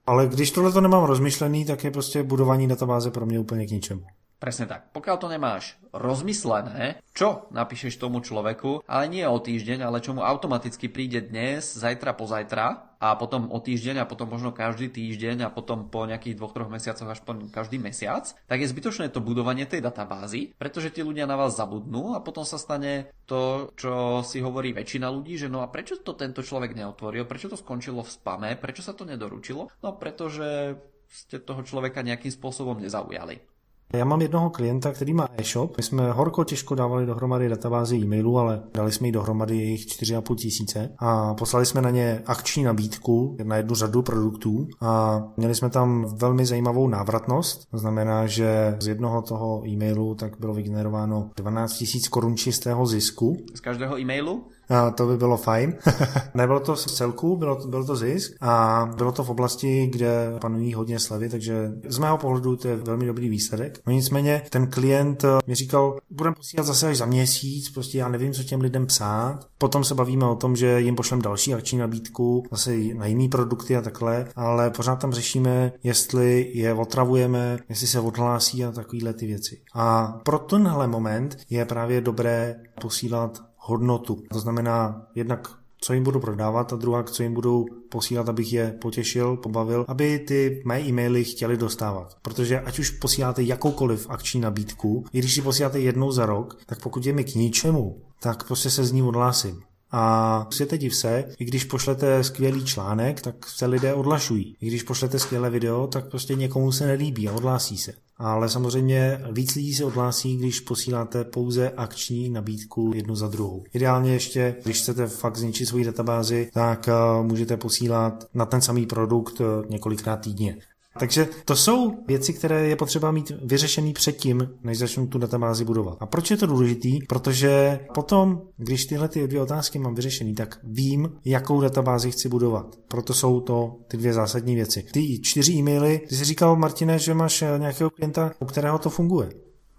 Ale 0.06 0.28
když 0.28 0.52
tohle 0.52 0.72
to 0.72 0.82
nemám 0.82 1.04
rozmyšlený, 1.04 1.66
tak 1.66 1.84
je 1.84 1.92
prostě 1.92 2.24
budování 2.24 2.68
databáze 2.68 3.12
pro 3.12 3.26
mě 3.26 3.40
úplně 3.40 3.68
k 3.68 3.72
ničemu. 3.72 4.04
Presne 4.44 4.68
tak. 4.68 4.92
Pokiaľ 4.92 5.18
to 5.24 5.32
nemáš 5.32 5.80
rozmyslené, 5.96 7.00
čo 7.16 7.48
napíšeš 7.56 7.96
tomu 7.96 8.20
človeku, 8.20 8.84
ale 8.84 9.08
nie 9.08 9.24
o 9.24 9.40
týždeň, 9.40 9.88
ale 9.88 10.04
čo 10.04 10.12
mu 10.12 10.20
automaticky 10.20 10.92
príde 10.92 11.24
dnes, 11.24 11.64
zajtra, 11.64 12.12
pozajtra 12.12 12.92
a 13.00 13.16
potom 13.16 13.48
o 13.48 13.64
týždeň 13.64 14.04
a 14.04 14.10
potom 14.10 14.28
možno 14.28 14.52
každý 14.52 14.92
týždeň 14.92 15.48
a 15.48 15.54
potom 15.54 15.88
po 15.88 16.04
nejakých 16.04 16.36
dvoch, 16.36 16.52
troch 16.52 16.68
mesiacoch 16.68 17.08
až 17.08 17.24
po 17.24 17.40
každý 17.56 17.80
mesiac, 17.80 18.36
tak 18.36 18.60
je 18.60 18.68
zbytočné 18.68 19.16
to 19.16 19.24
budovanie 19.24 19.64
tej 19.64 19.80
databázy, 19.80 20.52
pretože 20.60 20.92
tí 20.92 21.08
ľudia 21.08 21.24
na 21.24 21.40
vás 21.40 21.56
zabudnú 21.56 22.12
a 22.12 22.20
potom 22.20 22.44
sa 22.44 22.60
stane 22.60 23.16
to, 23.24 23.72
čo 23.80 24.28
si 24.28 24.44
hovorí 24.44 24.76
väčšina 24.76 25.08
ľudí, 25.08 25.40
že 25.40 25.48
no 25.48 25.64
a 25.64 25.72
prečo 25.72 26.04
to 26.04 26.20
tento 26.20 26.44
človek 26.44 26.76
neotvoril, 26.76 27.24
prečo 27.24 27.48
to 27.48 27.56
skončilo 27.56 28.04
v 28.04 28.12
spame, 28.12 28.50
prečo 28.60 28.84
sa 28.84 28.92
to 28.92 29.08
nedoručilo? 29.08 29.72
No 29.80 29.96
pretože 29.96 30.76
ste 31.08 31.40
toho 31.40 31.64
človeka 31.64 32.04
nejakým 32.04 32.34
spôsobom 32.34 32.84
nezaujali. 32.84 33.53
Já 33.96 34.06
mám 34.06 34.22
jednoho 34.22 34.50
klienta, 34.50 34.92
který 34.92 35.14
má 35.14 35.28
e-shop. 35.38 35.78
My 35.78 35.84
jsme 35.84 36.12
horko 36.12 36.44
těžko 36.44 36.76
dávali 36.76 37.06
dohromady 37.06 37.50
databázi 37.50 37.98
e-mailů, 37.98 38.40
ale 38.40 38.64
dali 38.74 38.92
jsme 38.92 39.08
jí 39.08 39.12
dohromady 39.12 39.58
jejich 39.58 39.86
4,5 39.86 40.36
tisíce 40.36 40.96
a 41.00 41.34
poslali 41.34 41.66
jsme 41.66 41.82
na 41.82 41.90
ně 41.90 42.22
akční 42.26 42.64
nabídku 42.64 43.38
na 43.44 43.56
jednu 43.56 43.76
řadu 43.76 44.02
produktů 44.02 44.68
a 44.82 45.24
měli 45.38 45.56
jsme 45.56 45.70
tam 45.70 46.06
velmi 46.18 46.46
zajímavou 46.46 46.88
návratnost. 46.88 47.72
To 47.72 47.78
znamená, 47.78 48.28
že 48.28 48.78
z 48.80 48.88
jednoho 48.88 49.22
toho 49.22 49.68
e-mailu 49.68 50.16
tak 50.16 50.40
bylo 50.40 50.54
vygenerováno 50.54 51.30
12 51.36 51.74
tisíc 51.74 52.08
korun 52.08 52.38
čistého 52.38 52.86
zisku. 52.86 53.38
Z 53.56 53.60
každého 53.60 54.00
e-mailu? 54.00 54.44
A 54.70 54.92
to 54.92 55.08
by 55.08 55.18
bylo 55.18 55.38
fajn. 55.38 55.76
Nebylo 56.34 56.60
to 56.60 56.76
z 56.76 56.86
celku, 56.86 57.38
bylo 57.38 57.56
to, 57.56 57.68
bylo 57.68 57.86
to 57.86 57.96
zisk 57.96 58.34
a 58.42 58.86
bylo 58.98 59.12
to 59.12 59.24
v 59.24 59.30
oblasti, 59.30 59.88
kde 59.88 60.38
panují 60.42 60.74
hodně 60.74 61.00
slevy, 61.00 61.30
takže 61.30 61.72
z 61.88 61.98
mého 61.98 62.18
pohledu 62.18 62.56
to 62.56 62.68
je 62.68 62.76
velmi 62.76 63.06
dobrý 63.06 63.30
výsledek. 63.30 63.80
No 63.88 63.94
nicméně 63.94 64.42
ten 64.50 64.68
klient 64.68 65.26
mi 65.48 65.56
říkal, 65.56 65.98
budeme 66.10 66.36
posílat 66.36 66.66
zase 66.66 66.88
až 66.88 66.98
za 66.98 67.06
měsíc, 67.06 67.70
prostě 67.70 67.98
já 67.98 68.08
nevím, 68.08 68.34
co 68.34 68.44
těm 68.44 68.62
lidem 68.62 68.86
psát. 68.86 69.40
Potom 69.58 69.84
se 69.84 69.96
bavíme 69.96 70.26
o 70.26 70.36
tom, 70.36 70.56
že 70.56 70.82
jim 70.82 70.96
pošlem 70.96 71.22
další 71.22 71.54
akční 71.54 71.78
nabídku, 71.78 72.44
zase 72.52 72.76
na 72.94 73.06
jiný 73.06 73.30
produkty 73.30 73.78
a 73.78 73.82
takhle, 73.82 74.28
ale 74.36 74.70
pořád 74.70 74.96
tam 74.96 75.14
řešíme, 75.14 75.72
jestli 75.84 76.52
je 76.54 76.74
otravujeme, 76.74 77.58
jestli 77.70 77.88
se 77.88 78.00
odhlásí 78.00 78.66
a 78.66 78.72
takovéhle 78.72 79.14
ty 79.14 79.26
věci. 79.26 79.62
A 79.74 80.20
pro 80.24 80.40
tenhle 80.40 80.88
moment 80.88 81.38
je 81.50 81.66
právě 81.66 82.02
dobré 82.02 82.56
posílat 82.82 83.53
hodnotu. 83.64 84.24
To 84.32 84.40
znamená 84.40 85.08
jednak 85.16 85.64
co 85.84 85.94
jim 85.94 86.04
budu 86.04 86.20
prodávat 86.20 86.74
a 86.74 86.76
druhá, 86.76 87.04
co 87.04 87.24
jim 87.24 87.34
budu 87.34 87.66
posílat, 87.90 88.30
abych 88.30 88.54
je 88.54 88.78
potěšil, 88.82 89.38
pobavil, 89.38 89.86
aby 89.88 90.20
ty 90.20 90.62
mé 90.66 90.82
e-maily 90.82 91.24
chtěli 91.24 91.58
dostávat. 91.58 92.18
Protože 92.22 92.60
ať 92.60 92.80
už 92.80 92.90
posíláte 92.90 93.44
jakoukoliv 93.44 94.10
akční 94.10 94.42
nabídku, 94.42 95.06
i 95.14 95.20
když 95.20 95.34
si 95.34 95.42
posíláte 95.42 95.80
jednou 95.80 96.12
za 96.12 96.26
rok, 96.26 96.58
tak 96.66 96.82
pokud 96.82 97.06
je 97.06 97.14
mi 97.14 97.24
k 97.24 97.36
ničemu, 97.36 98.02
tak 98.20 98.48
prostě 98.48 98.70
se 98.70 98.86
z 98.86 98.92
ní 98.92 99.02
odhlásím. 99.02 99.62
A 99.92 100.48
světe 100.50 100.78
div 100.78 100.96
se, 100.96 101.24
i 101.40 101.46
když 101.46 101.64
pošlete 101.64 102.24
skvělý 102.24 102.66
článek, 102.66 103.22
tak 103.22 103.50
se 103.50 103.66
lidé 103.66 103.94
odlašují. 103.94 104.58
I 104.62 104.68
když 104.68 104.84
pošlete 104.84 105.20
skvělé 105.20 105.50
video, 105.50 105.88
tak 105.88 106.10
prostě 106.10 106.36
někomu 106.36 106.72
se 106.72 106.88
nelíbí 106.88 107.30
a 107.30 107.34
odhlásí 107.34 107.78
se. 107.78 107.94
Ale 108.18 108.50
samozřejmě 108.50 109.22
víc 109.32 109.56
lidí 109.56 109.74
se 109.74 109.86
odhlásí, 109.86 110.38
když 110.38 110.60
posíláte 110.60 111.24
pouze 111.24 111.70
akční 111.70 112.30
nabídku 112.30 112.92
jednu 112.96 113.16
za 113.16 113.28
druhou. 113.28 113.64
Ideálně 113.74 114.14
ještě, 114.14 114.56
když 114.64 114.82
chcete 114.82 115.08
fakt 115.08 115.38
zničit 115.38 115.68
svoji 115.68 115.86
databázi, 115.86 116.50
tak 116.54 116.88
eh, 116.88 116.94
můžete 117.24 117.58
posílat 117.58 118.28
na 118.34 118.46
ten 118.46 118.62
samý 118.62 118.86
produkt 118.86 119.42
eh, 119.42 119.68
několikrát 119.70 120.18
týdně. 120.18 120.58
Takže 121.00 121.28
to 121.46 121.56
jsou 121.56 122.04
věci, 122.08 122.34
které 122.34 122.68
je 122.68 122.76
potřeba 122.76 123.12
mít 123.12 123.32
vyřešený 123.44 123.94
předtím, 123.94 124.50
než 124.64 124.78
začnu 124.78 125.08
tu 125.08 125.18
databázi 125.18 125.66
budovat. 125.66 125.98
A 126.00 126.06
proč 126.06 126.32
je 126.32 126.38
to 126.38 126.46
důležitý? 126.46 127.00
Protože 127.10 127.80
potom, 127.94 128.42
když 128.58 128.86
tyhle 128.86 129.08
ty 129.08 129.28
dvě 129.28 129.42
otázky 129.42 129.80
mám 129.80 129.96
vyřešený, 129.96 130.36
tak 130.36 130.60
vím, 130.64 131.20
jakou 131.26 131.62
databázi 131.62 132.12
chci 132.12 132.30
budovat. 132.30 132.76
Proto 132.88 133.14
jsou 133.14 133.42
to 133.42 133.76
ty 133.88 133.98
dvě 133.98 134.14
zásadní 134.14 134.56
věci. 134.56 134.86
Ty 134.94 135.20
čtyři 135.22 135.54
e-maily, 135.54 136.02
ty 136.10 136.16
jsi 136.16 136.26
říkal, 136.26 136.56
Martine, 136.56 137.00
že 137.00 137.14
máš 137.14 137.42
eh, 137.42 137.60
nějakého 137.60 137.90
klienta, 137.90 138.32
u 138.40 138.46
kterého 138.46 138.80
to 138.80 138.90
funguje. 138.90 139.30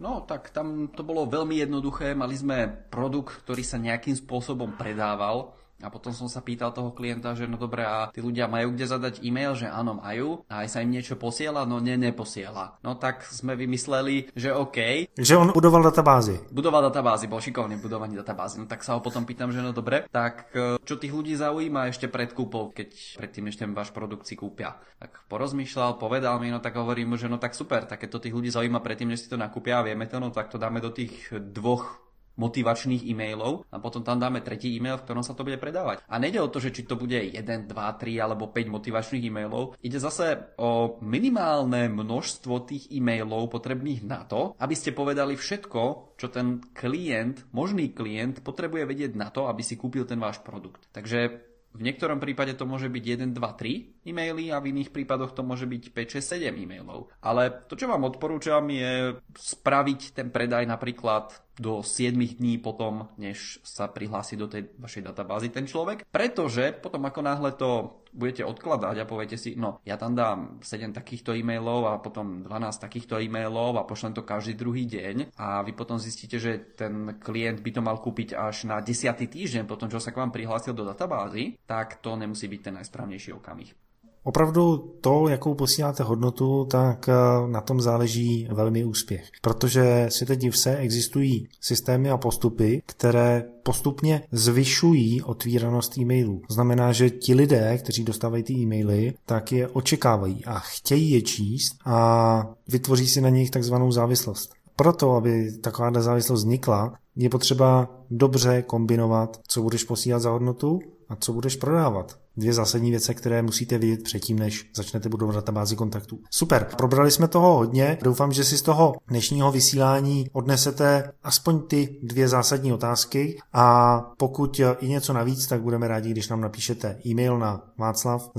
No, 0.00 0.26
tak 0.26 0.50
tam 0.50 0.90
to 0.90 1.06
bolo 1.06 1.22
veľmi 1.22 1.54
jednoduché. 1.54 2.18
Mali 2.18 2.34
sme 2.34 2.66
produkt, 2.66 3.46
ktorý 3.46 3.62
sa 3.62 3.78
nejakým 3.78 4.18
spôsobom 4.18 4.74
predával 4.74 5.54
a 5.82 5.90
potom 5.90 6.14
som 6.14 6.30
sa 6.30 6.40
pýtal 6.40 6.70
toho 6.70 6.94
klienta, 6.94 7.34
že 7.34 7.50
no 7.50 7.58
dobré, 7.58 7.82
a 7.82 8.08
tí 8.14 8.22
ľudia 8.22 8.46
majú 8.46 8.72
kde 8.72 8.86
zadať 8.86 9.14
e-mail, 9.26 9.58
že 9.58 9.66
áno, 9.66 9.98
majú. 9.98 10.46
A 10.46 10.62
aj 10.62 10.68
sa 10.70 10.78
im 10.80 10.94
niečo 10.94 11.18
posiela, 11.18 11.66
no 11.66 11.82
ne, 11.82 11.98
neposiela. 11.98 12.78
No 12.80 12.94
tak 12.94 13.26
sme 13.26 13.58
vymysleli, 13.58 14.30
že 14.32 14.54
OK. 14.54 15.10
Že 15.18 15.34
on 15.34 15.48
budoval 15.50 15.82
databázy. 15.82 16.38
Budoval 16.54 16.88
databázy, 16.88 17.26
bol 17.26 17.42
šikovný 17.42 17.76
v 17.76 17.84
budovaní 17.84 18.14
databázy. 18.14 18.62
No 18.62 18.66
tak 18.70 18.86
sa 18.86 18.94
ho 18.94 19.00
potom 19.02 19.26
pýtam, 19.26 19.50
že 19.50 19.60
no 19.60 19.74
dobre, 19.74 20.06
tak 20.08 20.54
e, 20.54 20.78
čo 20.86 20.94
tých 20.94 21.12
ľudí 21.12 21.34
zaujíma 21.34 21.90
ešte 21.90 22.06
pred 22.06 22.30
kúpou, 22.30 22.70
keď 22.70 23.18
predtým 23.18 23.50
ešte 23.50 23.66
váš 23.74 23.90
produkt 23.90 24.30
si 24.30 24.38
kúpia. 24.38 24.78
Tak 25.02 25.26
porozmýšľal, 25.26 25.98
povedal 25.98 26.38
mi, 26.38 26.54
no 26.54 26.62
tak 26.62 26.78
hovorím 26.78 27.14
mu, 27.14 27.16
že 27.18 27.26
no 27.26 27.36
tak 27.36 27.58
super, 27.58 27.84
tak 27.84 28.06
keď 28.06 28.08
to 28.14 28.22
tých 28.24 28.34
ľudí 28.36 28.48
zaujíma 28.48 28.78
predtým, 28.78 29.10
než 29.10 29.26
si 29.26 29.28
to 29.28 29.36
nakúpia 29.36 29.82
a 29.82 29.86
vieme 29.86 30.06
to, 30.06 30.22
no 30.22 30.30
tak 30.30 30.48
to 30.48 30.56
dáme 30.56 30.78
do 30.78 30.94
tých 30.94 31.34
dvoch 31.34 32.03
motivačných 32.34 33.06
e-mailov 33.06 33.66
a 33.70 33.78
potom 33.78 34.02
tam 34.02 34.18
dáme 34.18 34.42
tretí 34.42 34.74
e-mail, 34.74 34.98
v 34.98 35.04
ktorom 35.06 35.22
sa 35.22 35.34
to 35.34 35.46
bude 35.46 35.58
predávať. 35.58 36.02
A 36.06 36.18
nejde 36.18 36.42
o 36.42 36.50
to, 36.50 36.58
že 36.58 36.74
či 36.74 36.82
to 36.86 36.98
bude 36.98 37.14
1, 37.14 37.34
2, 37.38 37.70
3 37.70 38.24
alebo 38.24 38.50
5 38.50 38.74
motivačných 38.74 39.24
e-mailov. 39.30 39.78
Ide 39.80 39.98
zase 40.02 40.54
o 40.58 40.98
minimálne 41.02 41.86
množstvo 41.90 42.54
tých 42.66 42.90
e-mailov 42.90 43.50
potrebných 43.54 44.02
na 44.02 44.26
to, 44.26 44.58
aby 44.58 44.74
ste 44.74 44.96
povedali 44.96 45.38
všetko, 45.38 46.14
čo 46.18 46.26
ten 46.30 46.62
klient, 46.74 47.46
možný 47.54 47.94
klient 47.94 48.42
potrebuje 48.42 48.84
vedieť 48.86 49.12
na 49.14 49.30
to, 49.30 49.46
aby 49.46 49.62
si 49.62 49.78
kúpil 49.78 50.06
ten 50.06 50.18
váš 50.18 50.42
produkt. 50.42 50.86
Takže 50.90 51.52
v 51.74 51.82
niektorom 51.82 52.22
prípade 52.22 52.54
to 52.54 52.70
môže 52.70 52.86
byť 52.86 53.34
1, 53.34 53.34
2, 53.34 53.42
3 53.42 54.06
e-maily 54.06 54.54
a 54.54 54.62
v 54.62 54.70
iných 54.70 54.94
prípadoch 54.94 55.34
to 55.34 55.42
môže 55.42 55.66
byť 55.66 55.90
5, 55.90 56.22
6, 56.22 56.54
7 56.54 56.54
e-mailov. 56.54 57.10
Ale 57.18 57.50
to, 57.66 57.74
čo 57.74 57.90
vám 57.90 58.06
odporúčam, 58.06 58.62
je 58.70 59.18
spraviť 59.34 60.14
ten 60.14 60.30
predaj 60.30 60.70
napríklad 60.70 61.34
do 61.58 61.82
7 61.82 62.14
dní 62.14 62.58
potom, 62.58 63.08
než 63.18 63.62
sa 63.62 63.86
prihlási 63.86 64.34
do 64.34 64.50
tej 64.50 64.74
vašej 64.78 65.02
databázy 65.06 65.48
ten 65.54 65.66
človek. 65.66 66.06
Pretože 66.10 66.74
potom 66.74 67.02
ako 67.06 67.20
náhle 67.22 67.50
to 67.54 68.02
budete 68.14 68.46
odkladať 68.46 68.96
a 69.02 69.10
poviete 69.10 69.34
si, 69.34 69.58
no 69.58 69.82
ja 69.82 69.98
tam 69.98 70.14
dám 70.14 70.62
7 70.62 70.94
takýchto 70.94 71.34
e-mailov 71.34 71.90
a 71.90 71.98
potom 71.98 72.46
12 72.46 72.78
takýchto 72.78 73.18
e-mailov 73.18 73.74
a 73.74 73.86
pošlem 73.86 74.14
to 74.14 74.22
každý 74.22 74.54
druhý 74.54 74.86
deň 74.86 75.34
a 75.34 75.66
vy 75.66 75.74
potom 75.74 75.98
zistíte, 75.98 76.38
že 76.38 76.78
ten 76.78 77.18
klient 77.18 77.58
by 77.58 77.70
to 77.74 77.82
mal 77.82 77.98
kúpiť 77.98 78.38
až 78.38 78.70
na 78.70 78.78
10. 78.78 79.10
týždeň 79.18 79.66
potom, 79.66 79.90
čo 79.90 79.98
sa 79.98 80.14
k 80.14 80.22
vám 80.22 80.30
prihlásil 80.30 80.72
do 80.72 80.86
databázy, 80.86 81.58
tak 81.66 81.98
to 81.98 82.14
nemusí 82.14 82.46
byť 82.46 82.60
ten 82.62 82.74
najsprávnejší 82.78 83.34
okamih. 83.34 83.83
Opravdu 84.24 84.94
to, 85.00 85.28
jakou 85.28 85.54
posíláte 85.54 86.02
hodnotu, 86.02 86.64
tak 86.70 87.08
eh, 87.08 87.12
na 87.46 87.60
tom 87.60 87.80
záleží 87.80 88.48
velmi 88.52 88.84
úspěch. 88.84 89.24
Protože 89.42 90.06
si 90.08 90.26
teď 90.26 90.54
se, 90.54 90.76
existují 90.76 91.48
systémy 91.60 92.10
a 92.10 92.16
postupy, 92.16 92.82
které 92.86 93.44
postupně 93.62 94.22
zvyšují 94.32 95.22
otvíranost 95.22 95.98
e-mailů. 95.98 96.42
Znamená, 96.50 96.92
že 96.92 97.10
ti 97.10 97.34
lidé, 97.34 97.78
kteří 97.78 98.04
dostávají 98.04 98.42
ty 98.42 98.52
e-maily, 98.52 99.14
tak 99.26 99.52
je 99.52 99.68
očekávají 99.68 100.44
a 100.44 100.58
chtějí 100.58 101.10
je 101.10 101.22
číst 101.22 101.76
a 101.84 102.46
vytvoří 102.68 103.08
si 103.08 103.20
na 103.20 103.28
nich 103.28 103.50
takzvanou 103.50 103.92
závislost. 103.92 104.54
Proto, 104.76 105.12
aby 105.12 105.52
taková 105.52 106.02
závislost 106.02 106.40
vznikla, 106.40 106.94
je 107.16 107.28
potřeba 107.28 107.88
dobře 108.10 108.62
kombinovat, 108.62 109.40
co 109.48 109.62
budeš 109.62 109.84
posílat 109.84 110.22
za 110.22 110.30
hodnotu 110.30 110.80
a 111.08 111.16
co 111.16 111.32
budeš 111.32 111.56
prodávat 111.56 112.18
dvě 112.36 112.52
zásadní 112.52 112.90
věci, 112.90 113.14
které 113.14 113.42
musíte 113.42 113.78
vědět 113.78 114.02
předtím, 114.02 114.38
než 114.38 114.70
začnete 114.76 115.08
budovat 115.08 115.34
databázi 115.34 115.76
kontaktů. 115.76 116.18
Super, 116.30 116.66
probrali 116.76 117.10
jsme 117.10 117.28
toho 117.28 117.56
hodně. 117.56 117.98
Doufám, 118.02 118.32
že 118.32 118.44
si 118.44 118.58
z 118.58 118.62
toho 118.62 118.94
dnešního 119.08 119.52
vysílání 119.52 120.26
odnesete 120.32 121.12
aspoň 121.22 121.60
ty 121.60 121.98
dvě 122.02 122.28
zásadní 122.28 122.72
otázky 122.72 123.38
a 123.52 123.98
pokud 124.16 124.60
i 124.78 124.88
něco 124.88 125.12
navíc, 125.12 125.46
tak 125.46 125.62
budeme 125.62 125.88
rádi, 125.88 126.10
když 126.10 126.28
nám 126.28 126.40
napíšete 126.40 126.98
e-mail 127.06 127.38
na 127.38 127.62
václav 127.78 128.30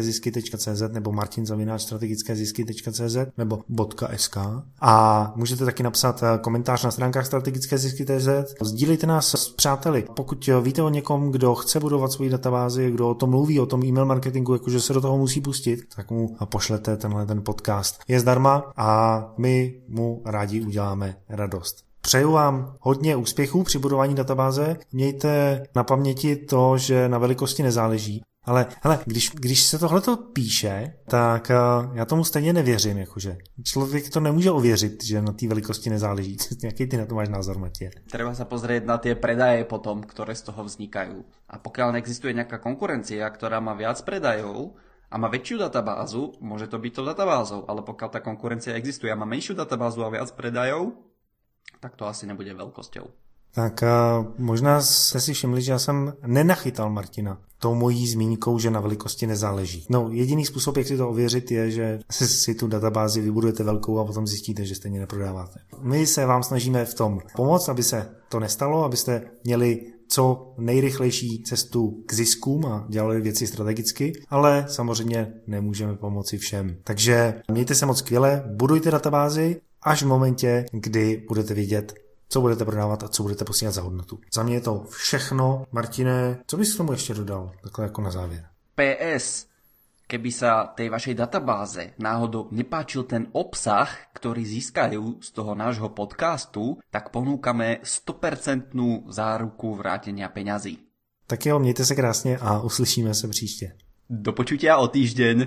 zisky.cz 0.00 0.82
nebo 0.92 1.12
martin 1.12 1.46
zisky.cz 2.34 3.16
nebo 3.38 3.58
.sk 4.16 4.36
a 4.80 5.32
můžete 5.36 5.64
taky 5.64 5.82
napsat 5.82 6.22
komentář 6.40 6.84
na 6.84 6.90
stránkách 6.90 7.26
strategické 7.26 7.78
zisky.cz. 7.78 8.54
Sdílejte 8.62 9.06
nás 9.06 9.34
s 9.34 9.48
přáteli. 9.48 10.04
Pokud 10.16 10.50
víte 10.62 10.82
o 10.82 10.88
někom, 10.88 11.32
kdo 11.32 11.54
chce 11.54 11.80
budovat 11.80 12.12
svoji 12.12 12.30
databázi, 12.30 12.90
kdo 12.90 13.01
kdo 13.02 13.10
o 13.10 13.14
tom 13.14 13.30
mluví, 13.30 13.60
o 13.60 13.66
tom 13.66 13.84
e-mail 13.84 14.06
marketingu, 14.06 14.52
jakože 14.52 14.80
se 14.80 14.92
do 14.92 15.00
toho 15.00 15.18
musí 15.18 15.40
pustit, 15.40 15.80
tak 15.96 16.10
mu 16.10 16.36
pošlete 16.44 16.96
tenhle 16.96 17.26
ten 17.26 17.42
podcast. 17.44 18.00
Je 18.08 18.20
zdarma 18.20 18.72
a 18.76 19.20
my 19.38 19.80
mu 19.88 20.22
rádi 20.24 20.60
uděláme 20.60 21.16
radost. 21.28 21.84
Přeju 22.00 22.32
vám 22.32 22.74
hodně 22.80 23.16
úspěchů 23.16 23.62
při 23.62 23.78
budování 23.78 24.14
databáze. 24.14 24.76
Mějte 24.92 25.62
na 25.74 25.84
paměti 25.84 26.36
to, 26.36 26.78
že 26.78 27.08
na 27.08 27.18
velikosti 27.18 27.62
nezáleží. 27.62 28.22
Ale 28.44 28.66
hele, 28.82 28.98
když, 29.06 29.30
když 29.30 29.62
se 29.62 29.78
tohle 29.78 30.02
píše, 30.32 30.92
tak 31.08 31.50
uh, 31.50 31.96
já 31.96 32.04
tomu 32.04 32.24
stejně 32.24 32.52
nevěřím, 32.52 32.98
jakože. 32.98 33.36
Člověk 33.64 34.10
to 34.10 34.20
nemůže 34.20 34.50
ověřit, 34.50 35.04
že 35.04 35.22
na 35.22 35.32
té 35.32 35.48
velikosti 35.48 35.90
nezáleží. 35.90 36.36
Jaký 36.64 36.86
ty 36.86 36.96
na 36.96 37.06
to 37.06 37.14
máš 37.14 37.28
názor, 37.28 37.58
Matě? 37.58 37.90
Treba 38.10 38.34
sa 38.34 38.44
pozrieť 38.44 38.82
na 38.84 38.98
tie 38.98 39.14
predaje 39.14 39.62
potom, 39.64 40.02
ktoré 40.02 40.34
z 40.34 40.50
toho 40.50 40.66
vznikajú. 40.66 41.22
A 41.48 41.58
pokiaľ 41.62 41.94
neexistuje 41.94 42.34
nejaká 42.34 42.58
konkurencia, 42.58 43.30
ktorá 43.30 43.62
má 43.62 43.78
viac 43.78 44.02
predajov, 44.02 44.74
a 45.12 45.20
má 45.20 45.28
väčšiu 45.28 45.60
databázu, 45.60 46.40
môže 46.40 46.72
to 46.72 46.80
byť 46.80 46.92
to 46.96 47.02
databázou, 47.04 47.60
ale 47.68 47.84
pokiaľ 47.84 48.08
tá 48.16 48.20
konkurencia 48.24 48.72
existuje 48.72 49.12
a 49.12 49.20
má 49.20 49.28
menšiu 49.28 49.52
databázu 49.52 50.00
a 50.00 50.08
viac 50.08 50.32
predajov, 50.32 50.96
tak 51.84 52.00
to 52.00 52.08
asi 52.08 52.24
nebude 52.24 52.48
veľkosťou. 52.56 53.21
Tak 53.54 53.82
uh, 53.82 54.26
možná 54.38 54.80
jste 54.80 55.20
si 55.20 55.32
všimli, 55.32 55.62
že 55.62 55.72
já 55.72 55.78
jsem 55.78 56.12
nenachytal 56.26 56.90
Martina 56.90 57.38
tou 57.62 57.74
mojí 57.74 58.08
zmínkou, 58.08 58.58
že 58.58 58.70
na 58.70 58.80
velikosti 58.80 59.26
nezáleží. 59.26 59.86
No, 59.88 60.08
jediný 60.10 60.46
způsob, 60.46 60.76
jak 60.76 60.86
si 60.86 60.96
to 60.96 61.08
ověřit, 61.08 61.50
je, 61.50 61.70
že 61.70 62.00
si 62.10 62.54
tu 62.54 62.66
databázi 62.66 63.20
vybudujete 63.20 63.62
velkou 63.62 63.98
a 63.98 64.04
potom 64.04 64.26
zjistíte, 64.26 64.64
že 64.64 64.74
stejně 64.74 65.00
neprodáváte. 65.00 65.60
My 65.80 66.06
se 66.06 66.26
vám 66.26 66.42
snažíme 66.42 66.84
v 66.84 66.94
tom 66.94 67.20
pomoct, 67.36 67.68
aby 67.68 67.82
se 67.82 68.08
to 68.28 68.40
nestalo, 68.40 68.84
abyste 68.84 69.22
měli 69.44 69.92
co 70.08 70.54
nejrychlejší 70.58 71.42
cestu 71.42 72.02
k 72.06 72.14
ziskům 72.14 72.66
a 72.66 72.86
dělali 72.88 73.20
věci 73.20 73.46
strategicky, 73.46 74.12
ale 74.28 74.64
samozřejmě 74.68 75.32
nemůžeme 75.46 75.96
pomoci 75.96 76.38
všem. 76.38 76.76
Takže 76.84 77.42
mějte 77.50 77.74
se 77.74 77.86
moc 77.86 77.98
skvěle, 77.98 78.44
budujte 78.46 78.90
databázi 78.90 79.60
až 79.82 80.02
v 80.02 80.06
momentě, 80.06 80.64
kdy 80.72 81.24
budete 81.28 81.54
vidět, 81.54 81.94
co 82.32 82.40
budete 82.40 82.64
prodávat 82.64 83.02
a 83.02 83.08
co 83.08 83.22
budete 83.22 83.44
posílat 83.44 83.74
za 83.74 83.82
hodnotu. 83.82 84.20
Za 84.34 84.42
mě 84.42 84.54
je 84.54 84.60
to 84.60 84.84
všechno. 84.88 85.66
Martine, 85.72 86.38
co 86.46 86.56
bys 86.56 86.74
k 86.74 86.76
tomu 86.76 86.92
ještě 86.92 87.14
dodal, 87.14 87.52
takhle 87.62 87.84
jako 87.84 88.00
na 88.02 88.10
závěr? 88.10 88.48
PS, 88.74 89.46
keby 90.08 90.32
sa 90.32 90.68
tej 90.76 90.92
vašej 90.92 91.14
databáze 91.16 91.96
náhodou 91.96 92.48
nepáčil 92.52 93.08
ten 93.08 93.32
obsah, 93.32 93.88
ktorý 94.12 94.44
získajú 94.44 95.24
z 95.24 95.28
toho 95.32 95.56
nášho 95.56 95.88
podcastu, 95.88 96.80
tak 96.92 97.08
ponúkame 97.12 97.80
100% 97.84 98.76
záruku 99.08 99.76
vrátenia 99.76 100.28
peňazí. 100.28 100.78
Tak 101.26 101.46
jo, 101.46 101.58
mějte 101.58 101.84
se 101.84 101.94
krásně 101.94 102.38
a 102.38 102.60
uslyšíme 102.60 103.14
se 103.14 103.28
příště. 103.28 103.72
Do 104.10 104.32
počutia 104.32 104.76
o 104.76 104.88
týždeň. 104.88 105.46